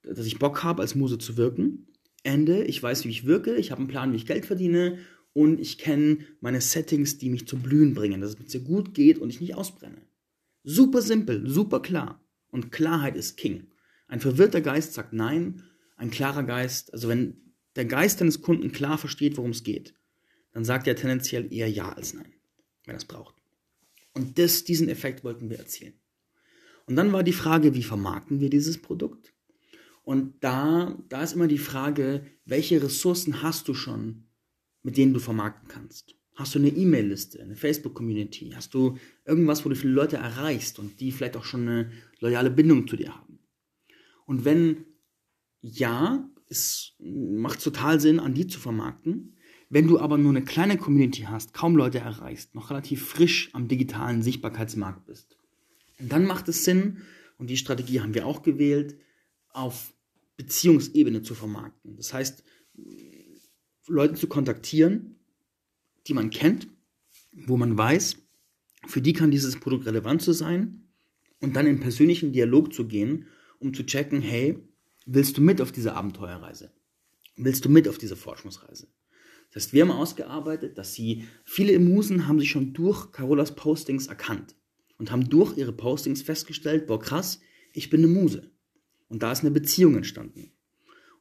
dass 0.04 0.26
ich 0.26 0.39
Bock 0.39 0.63
habe, 0.63 0.82
als 0.82 0.95
Muse 0.95 1.17
zu 1.17 1.38
wirken. 1.38 1.88
Ende, 2.23 2.63
ich 2.63 2.82
weiß, 2.82 3.06
wie 3.06 3.10
ich 3.10 3.26
wirke, 3.26 3.56
ich 3.56 3.71
habe 3.71 3.80
einen 3.80 3.88
Plan, 3.88 4.12
wie 4.12 4.17
ich 4.17 4.26
Geld 4.26 4.45
verdiene 4.45 4.97
und 5.34 5.60
ich 5.60 5.78
kenne 5.78 6.19
meine 6.41 6.62
Settings, 6.62 7.17
die 7.17 7.30
mich 7.30 7.47
zum 7.47 7.62
Blühen 7.62 7.93
bringen, 7.93 8.21
dass 8.21 8.32
es 8.32 8.39
mir 8.39 8.50
sehr 8.50 8.62
gut 8.62 8.93
geht 8.93 9.19
und 9.19 9.30
ich 9.30 9.39
nicht 9.39 9.56
ausbrenne. 9.56 10.02
Super 10.63 11.02
simpel, 11.02 11.47
super 11.47 11.82
klar. 11.82 12.21
Und 12.50 12.71
Klarheit 12.71 13.15
ist 13.15 13.38
King. 13.38 13.67
Ein 14.08 14.19
verwirrter 14.19 14.62
Geist 14.62 14.93
sagt 14.93 15.13
Nein, 15.13 15.63
ein 15.95 16.12
klarer 16.12 16.43
Geist, 16.43 16.93
also 16.93 17.08
wenn 17.08 17.47
der 17.78 17.86
Geist 17.86 18.20
deines 18.20 18.42
Kunden 18.42 18.72
klar 18.72 18.98
versteht, 18.98 19.38
worum 19.38 19.52
es 19.52 19.63
geht, 19.63 19.94
dann 20.52 20.66
sagt 20.66 20.88
er 20.88 20.96
tendenziell 20.96 21.54
eher 21.54 21.70
Ja 21.70 21.94
als 21.94 22.13
Nein, 22.13 22.34
wenn 22.86 22.96
er 22.96 22.98
es 22.98 23.06
braucht. 23.06 23.36
Und 24.13 24.40
das, 24.40 24.63
diesen 24.63 24.90
Effekt 24.90 25.24
wollten 25.24 25.50
wir 25.50 25.60
erzielen. 25.60 25.94
Und 26.88 26.96
dann 26.96 27.13
war 27.13 27.24
die 27.24 27.34
Frage, 27.34 27.76
wie 27.76 27.84
vermarkten 27.84 28.40
wir 28.40 28.50
dieses 28.50 28.82
Produkt? 28.82 29.34
Und 30.04 30.44
da, 30.44 30.98
da 31.10 31.22
ist 31.22 31.34
immer 31.34 31.48
die 31.48 31.58
Frage, 31.58 32.26
welche 32.46 32.82
Ressourcen 32.82 33.44
hast 33.44 33.68
du 33.68 33.74
schon, 33.74 34.24
mit 34.82 34.98
denen 34.98 35.13
du 35.13 35.20
vermarkten 35.20 35.68
kannst? 35.68 36.16
Hast 36.34 36.56
du 36.56 36.60
eine 36.60 36.70
E-Mail-Liste, 36.70 37.42
eine 37.42 37.56
Facebook-Community? 37.56 38.52
Hast 38.56 38.74
du 38.74 38.98
irgendwas, 39.26 39.66
wo 39.66 39.70
du 39.70 39.76
viele 39.76 39.94
Leute 39.94 40.18
erreichst 40.18 40.80
und 40.80 41.00
die 41.00 41.12
vielleicht 41.12 41.36
auch 41.36 41.44
schon 41.44 41.68
eine 41.68 41.92
loyale 42.20 42.50
Bindung 42.50 42.88
zu 42.88 42.96
dir 42.96 43.13
haben? 43.13 43.40
Und 44.26 44.46
wenn 44.46 44.86
ja, 45.62 46.30
es 46.50 46.94
macht 47.00 47.64
total 47.64 48.00
Sinn, 48.00 48.20
an 48.20 48.34
die 48.34 48.48
zu 48.48 48.60
vermarkten. 48.60 49.36
Wenn 49.70 49.88
du 49.88 50.00
aber 50.00 50.18
nur 50.18 50.32
eine 50.32 50.44
kleine 50.44 50.78
Community 50.78 51.24
hast, 51.24 51.54
kaum 51.54 51.76
Leute 51.76 52.00
erreichst, 52.00 52.56
noch 52.56 52.70
relativ 52.70 53.06
frisch 53.06 53.50
am 53.54 53.68
digitalen 53.68 54.22
Sichtbarkeitsmarkt 54.22 55.06
bist, 55.06 55.38
dann 56.00 56.26
macht 56.26 56.48
es 56.48 56.64
Sinn, 56.64 57.02
und 57.38 57.50
die 57.50 57.58
Strategie 57.58 58.02
haben 58.02 58.14
wir 58.14 58.26
auch 58.26 58.42
gewählt, 58.42 58.98
auf 59.50 59.94
Beziehungsebene 60.38 61.22
zu 61.22 61.36
vermarkten. 61.36 61.96
Das 61.96 62.14
heißt, 62.14 62.44
Leute 63.88 64.16
zu 64.16 64.28
kontaktieren, 64.28 65.20
die 66.08 66.14
man 66.14 66.30
kennt, 66.30 66.68
wo 67.32 67.58
man 67.58 67.78
weiß, 67.78 68.18
für 68.88 69.02
die 69.02 69.14
kann 69.14 69.32
dieses 69.32 69.60
Produkt 69.60 69.86
relevant 69.86 70.22
zu 70.22 70.32
sein 70.32 70.88
und 71.42 71.56
dann 71.56 71.68
in 71.68 71.80
persönlichen 71.80 72.32
Dialog 72.32 72.74
zu 72.74 72.88
gehen, 72.88 73.28
um 73.60 73.74
zu 73.74 73.86
checken, 73.86 74.22
hey, 74.22 74.58
willst 75.08 75.38
du 75.38 75.41
mit 75.41 75.62
auf 75.62 75.72
diese 75.72 75.93
Abenteuerreise? 75.93 76.72
Willst 77.38 77.65
du 77.65 77.70
mit 77.70 77.88
auf 77.88 77.98
diese 77.98 78.15
Forschungsreise? 78.15 78.88
Das 79.52 79.63
heißt, 79.63 79.74
wir 79.74 79.84
haben 79.84 79.91
ausgearbeitet, 79.91 80.78
dass 80.78 80.93
sie, 80.93 81.24
viele 81.46 81.80
Musen 81.80 82.28
haben 82.28 82.39
sich 82.39 82.52
schon 82.52 82.74
durch 82.74 83.12
Carolas 83.12 83.56
Postings 83.56 84.08
erkannt 84.08 84.56
und 84.98 85.12
haben 85.12 85.30
durch 85.30 85.58
ihre 85.58 85.72
Postings 85.72 86.22
festgestellt, 86.22 86.86
boah 86.88 87.00
krass, 87.00 87.39
ich 87.74 87.89
bin 87.89 88.04
eine 88.04 88.12
Muse. 88.12 88.52
Und 89.08 89.24
da 89.24 89.32
ist 89.32 89.41
eine 89.41 89.52
Beziehung 89.52 89.96
entstanden. 89.96 90.52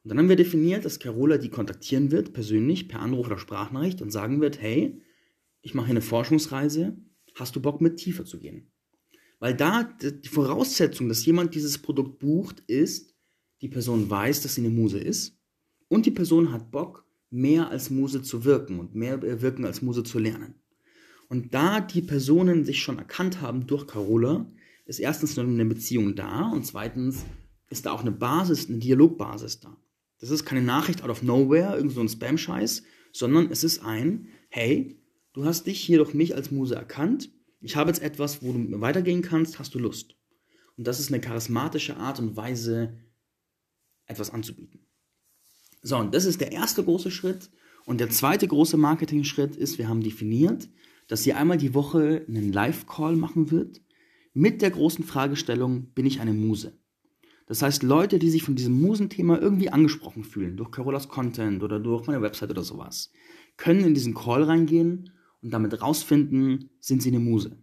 Und 0.03 0.09
dann 0.09 0.17
haben 0.17 0.29
wir 0.29 0.35
definiert, 0.35 0.83
dass 0.83 0.99
Carola 0.99 1.37
die 1.37 1.49
kontaktieren 1.49 2.11
wird, 2.11 2.33
persönlich, 2.33 2.89
per 2.89 2.99
Anruf 2.99 3.27
oder 3.27 3.37
Sprachnachricht 3.37 4.01
und 4.01 4.11
sagen 4.11 4.41
wird, 4.41 4.61
hey, 4.61 5.01
ich 5.61 5.73
mache 5.73 5.87
hier 5.87 5.93
eine 5.93 6.01
Forschungsreise, 6.01 6.97
hast 7.35 7.55
du 7.55 7.61
Bock 7.61 7.79
mit 7.79 7.97
tiefer 7.97 8.25
zu 8.25 8.39
gehen? 8.39 8.71
Weil 9.39 9.53
da 9.53 9.83
die 9.83 10.27
Voraussetzung, 10.27 11.07
dass 11.07 11.25
jemand 11.25 11.55
dieses 11.55 11.77
Produkt 11.77 12.19
bucht, 12.19 12.61
ist, 12.67 13.16
die 13.61 13.69
Person 13.69 14.09
weiß, 14.09 14.41
dass 14.41 14.55
sie 14.55 14.61
eine 14.61 14.69
Muse 14.69 14.99
ist 14.99 15.37
und 15.87 16.05
die 16.05 16.11
Person 16.11 16.51
hat 16.51 16.71
Bock, 16.71 17.05
mehr 17.29 17.69
als 17.69 17.89
Muse 17.89 18.21
zu 18.21 18.45
wirken 18.45 18.79
und 18.79 18.95
mehr 18.95 19.21
wirken 19.41 19.65
als 19.65 19.81
Muse 19.81 20.03
zu 20.03 20.19
lernen. 20.19 20.55
Und 21.29 21.53
da 21.53 21.81
die 21.81 22.01
Personen 22.01 22.63
sich 22.63 22.81
schon 22.81 22.97
erkannt 22.97 23.41
haben 23.41 23.67
durch 23.67 23.85
Carola, 23.85 24.49
ist 24.85 24.99
erstens 24.99 25.37
eine 25.37 25.65
Beziehung 25.65 26.15
da 26.15 26.49
und 26.49 26.65
zweitens 26.65 27.25
ist 27.69 27.85
da 27.85 27.91
auch 27.91 28.01
eine 28.01 28.11
Basis, 28.11 28.69
eine 28.69 28.79
Dialogbasis 28.79 29.59
da. 29.59 29.75
Das 30.19 30.29
ist 30.29 30.45
keine 30.45 30.61
Nachricht 30.61 31.03
out 31.03 31.09
of 31.09 31.21
nowhere, 31.21 31.75
irgend 31.75 31.91
so 31.91 31.99
ein 31.99 32.07
Spam-Scheiß, 32.07 32.83
sondern 33.11 33.51
es 33.51 33.63
ist 33.63 33.83
ein, 33.83 34.29
hey, 34.49 34.97
du 35.33 35.43
hast 35.43 35.67
dich 35.67 35.81
hier 35.81 35.97
durch 35.97 36.13
mich 36.13 36.33
als 36.33 36.49
Muse 36.49 36.75
erkannt, 36.75 37.29
ich 37.59 37.75
habe 37.75 37.89
jetzt 37.89 38.01
etwas, 38.01 38.41
wo 38.41 38.53
du 38.53 38.59
mit 38.59 38.69
mir 38.69 38.81
weitergehen 38.81 39.21
kannst, 39.21 39.59
hast 39.59 39.73
du 39.75 39.79
Lust? 39.79 40.15
Und 40.77 40.87
das 40.87 40.99
ist 40.99 41.11
eine 41.11 41.19
charismatische 41.19 41.97
Art 41.97 42.19
und 42.19 42.37
Weise, 42.37 42.97
etwas 44.07 44.31
anzubieten. 44.31 44.79
So, 45.81 45.97
und 45.97 46.13
das 46.13 46.25
ist 46.25 46.41
der 46.41 46.51
erste 46.51 46.83
große 46.83 47.11
Schritt. 47.11 47.49
Und 47.85 47.99
der 47.99 48.09
zweite 48.09 48.47
große 48.47 48.75
Marketing-Schritt 48.75 49.55
ist, 49.55 49.77
wir 49.77 49.87
haben 49.87 50.01
definiert, 50.01 50.67
dass 51.07 51.23
sie 51.23 51.33
einmal 51.33 51.57
die 51.57 51.73
Woche 51.73 52.25
einen 52.27 52.51
Live-Call 52.51 53.15
machen 53.15 53.51
wird 53.51 53.81
mit 54.33 54.61
der 54.61 54.71
großen 54.71 55.05
Fragestellung, 55.05 55.93
bin 55.93 56.05
ich 56.05 56.19
eine 56.19 56.33
Muse? 56.33 56.77
Das 57.45 57.61
heißt, 57.61 57.81
Leute, 57.81 58.19
die 58.19 58.29
sich 58.29 58.43
von 58.43 58.55
diesem 58.55 58.79
Musenthema 58.81 59.37
irgendwie 59.37 59.69
angesprochen 59.69 60.25
fühlen, 60.25 60.57
durch 60.57 60.69
Carolas 60.69 61.07
Content 61.07 61.63
oder 61.63 61.79
durch 61.79 62.05
meine 62.07 62.21
Website 62.21 62.51
oder 62.51 62.63
sowas, 62.63 63.11
können 63.55 63.85
in 63.85 63.93
diesen 63.93 64.13
Call 64.13 64.43
reingehen 64.43 65.11
und 65.41 65.51
damit 65.51 65.81
rausfinden, 65.81 66.69
sind 66.81 67.01
sie 67.01 67.09
eine 67.09 67.19
Muse. 67.19 67.57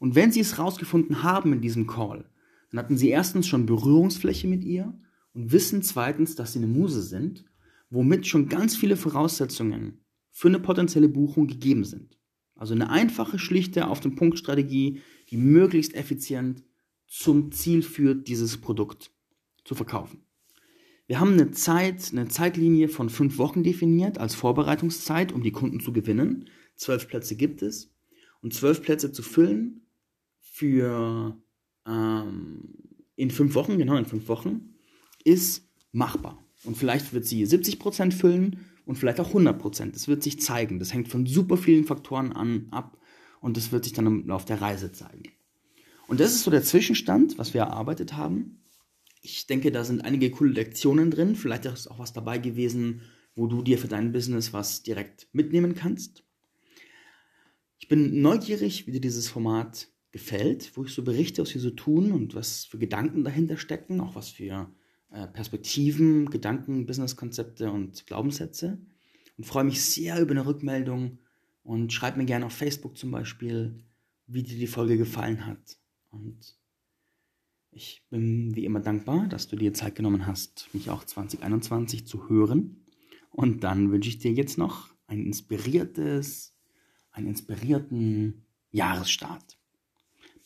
Und 0.00 0.16
wenn 0.16 0.32
sie 0.32 0.40
es 0.40 0.58
rausgefunden 0.58 1.22
haben 1.22 1.52
in 1.52 1.60
diesem 1.60 1.86
Call, 1.86 2.28
dann 2.70 2.80
hatten 2.80 2.96
sie 2.96 3.10
erstens 3.10 3.46
schon 3.46 3.66
Berührungsfläche 3.66 4.48
mit 4.48 4.64
ihr 4.64 4.98
und 5.34 5.52
wissen 5.52 5.82
zweitens, 5.82 6.36
dass 6.36 6.52
sie 6.52 6.60
eine 6.60 6.68
Muse 6.68 7.02
sind, 7.02 7.44
womit 7.90 8.26
schon 8.26 8.48
ganz 8.48 8.76
viele 8.76 8.96
Voraussetzungen 8.96 10.04
für 10.30 10.48
eine 10.48 10.60
potenzielle 10.60 11.08
Buchung 11.08 11.46
gegeben 11.46 11.84
sind. 11.84 12.18
Also 12.56 12.74
eine 12.74 12.90
einfache, 12.90 13.38
schlichte, 13.38 13.88
auf 13.88 14.00
den 14.00 14.14
Punkt 14.14 14.38
Strategie, 14.38 15.00
die 15.30 15.36
möglichst 15.36 15.94
effizient 15.94 16.62
zum 17.06 17.52
Ziel 17.52 17.82
führt, 17.82 18.28
dieses 18.28 18.56
Produkt 18.58 19.12
zu 19.64 19.74
verkaufen. 19.74 20.24
Wir 21.06 21.20
haben 21.20 21.32
eine 21.32 21.50
Zeit, 21.50 22.10
eine 22.12 22.28
Zeitlinie 22.28 22.88
von 22.88 23.10
fünf 23.10 23.36
Wochen 23.38 23.62
definiert 23.62 24.18
als 24.18 24.34
Vorbereitungszeit, 24.34 25.32
um 25.32 25.42
die 25.42 25.52
Kunden 25.52 25.80
zu 25.80 25.92
gewinnen. 25.92 26.48
Zwölf 26.76 27.08
Plätze 27.08 27.36
gibt 27.36 27.62
es. 27.62 27.92
Und 28.40 28.54
zwölf 28.54 28.82
Plätze 28.82 29.12
zu 29.12 29.22
füllen 29.22 29.86
für 30.40 31.40
ähm, 31.86 32.74
in 33.16 33.30
fünf 33.30 33.54
Wochen, 33.54 33.78
genau 33.78 33.96
in 33.96 34.06
fünf 34.06 34.28
Wochen, 34.28 34.73
ist 35.24 35.68
machbar. 35.92 36.44
Und 36.64 36.76
vielleicht 36.76 37.12
wird 37.12 37.26
sie 37.26 37.44
70% 37.46 38.12
füllen 38.12 38.60
und 38.86 38.96
vielleicht 38.96 39.20
auch 39.20 39.34
100%. 39.34 39.92
Das 39.92 40.08
wird 40.08 40.22
sich 40.22 40.40
zeigen. 40.40 40.78
Das 40.78 40.92
hängt 40.92 41.08
von 41.08 41.26
super 41.26 41.56
vielen 41.56 41.84
Faktoren 41.84 42.32
an, 42.32 42.68
ab 42.70 42.98
und 43.40 43.56
das 43.56 43.72
wird 43.72 43.84
sich 43.84 43.92
dann 43.92 44.06
im 44.06 44.26
Laufe 44.26 44.46
der 44.46 44.60
Reise 44.60 44.92
zeigen. 44.92 45.24
Und 46.06 46.20
das 46.20 46.34
ist 46.34 46.44
so 46.44 46.50
der 46.50 46.62
Zwischenstand, 46.62 47.38
was 47.38 47.54
wir 47.54 47.62
erarbeitet 47.62 48.16
haben. 48.16 48.62
Ich 49.22 49.46
denke, 49.46 49.72
da 49.72 49.84
sind 49.84 50.04
einige 50.04 50.30
coole 50.30 50.52
Lektionen 50.52 51.10
drin. 51.10 51.34
Vielleicht 51.34 51.64
ist 51.64 51.90
auch 51.90 51.98
was 51.98 52.12
dabei 52.12 52.38
gewesen, 52.38 53.02
wo 53.34 53.46
du 53.46 53.62
dir 53.62 53.78
für 53.78 53.88
dein 53.88 54.12
Business 54.12 54.52
was 54.52 54.82
direkt 54.82 55.28
mitnehmen 55.32 55.74
kannst. 55.74 56.24
Ich 57.78 57.88
bin 57.88 58.20
neugierig, 58.20 58.86
wie 58.86 58.92
dir 58.92 59.00
dieses 59.00 59.28
Format 59.28 59.88
gefällt, 60.12 60.76
wo 60.76 60.84
ich 60.84 60.94
so 60.94 61.02
berichte, 61.02 61.42
was 61.42 61.52
wir 61.54 61.60
so 61.60 61.70
tun 61.70 62.12
und 62.12 62.34
was 62.34 62.64
für 62.64 62.78
Gedanken 62.78 63.24
dahinter 63.24 63.56
stecken, 63.56 64.00
auch 64.00 64.14
was 64.14 64.28
für 64.28 64.70
Perspektiven, 65.32 66.28
Gedanken, 66.30 66.86
Businesskonzepte 66.86 67.70
und 67.70 68.06
Glaubenssätze. 68.06 68.78
Und 69.36 69.44
freue 69.44 69.64
mich 69.64 69.84
sehr 69.84 70.20
über 70.20 70.32
eine 70.32 70.46
Rückmeldung 70.46 71.18
und 71.62 71.92
schreib 71.92 72.16
mir 72.16 72.24
gerne 72.24 72.46
auf 72.46 72.52
Facebook 72.52 72.96
zum 72.98 73.10
Beispiel, 73.10 73.84
wie 74.26 74.42
dir 74.42 74.58
die 74.58 74.66
Folge 74.66 74.96
gefallen 74.96 75.46
hat. 75.46 75.78
Und 76.10 76.56
ich 77.70 78.04
bin 78.10 78.54
wie 78.54 78.64
immer 78.64 78.80
dankbar, 78.80 79.26
dass 79.28 79.48
du 79.48 79.56
dir 79.56 79.74
Zeit 79.74 79.96
genommen 79.96 80.26
hast, 80.26 80.68
mich 80.72 80.90
auch 80.90 81.04
2021 81.04 82.06
zu 82.06 82.28
hören. 82.28 82.84
Und 83.30 83.64
dann 83.64 83.90
wünsche 83.90 84.08
ich 84.08 84.18
dir 84.18 84.32
jetzt 84.32 84.58
noch 84.58 84.94
ein 85.06 85.26
inspiriertes, 85.26 86.54
einen 87.10 87.26
inspirierten 87.26 88.44
Jahresstart. 88.70 89.58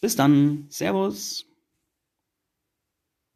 Bis 0.00 0.16
dann. 0.16 0.66
Servus. 0.70 1.46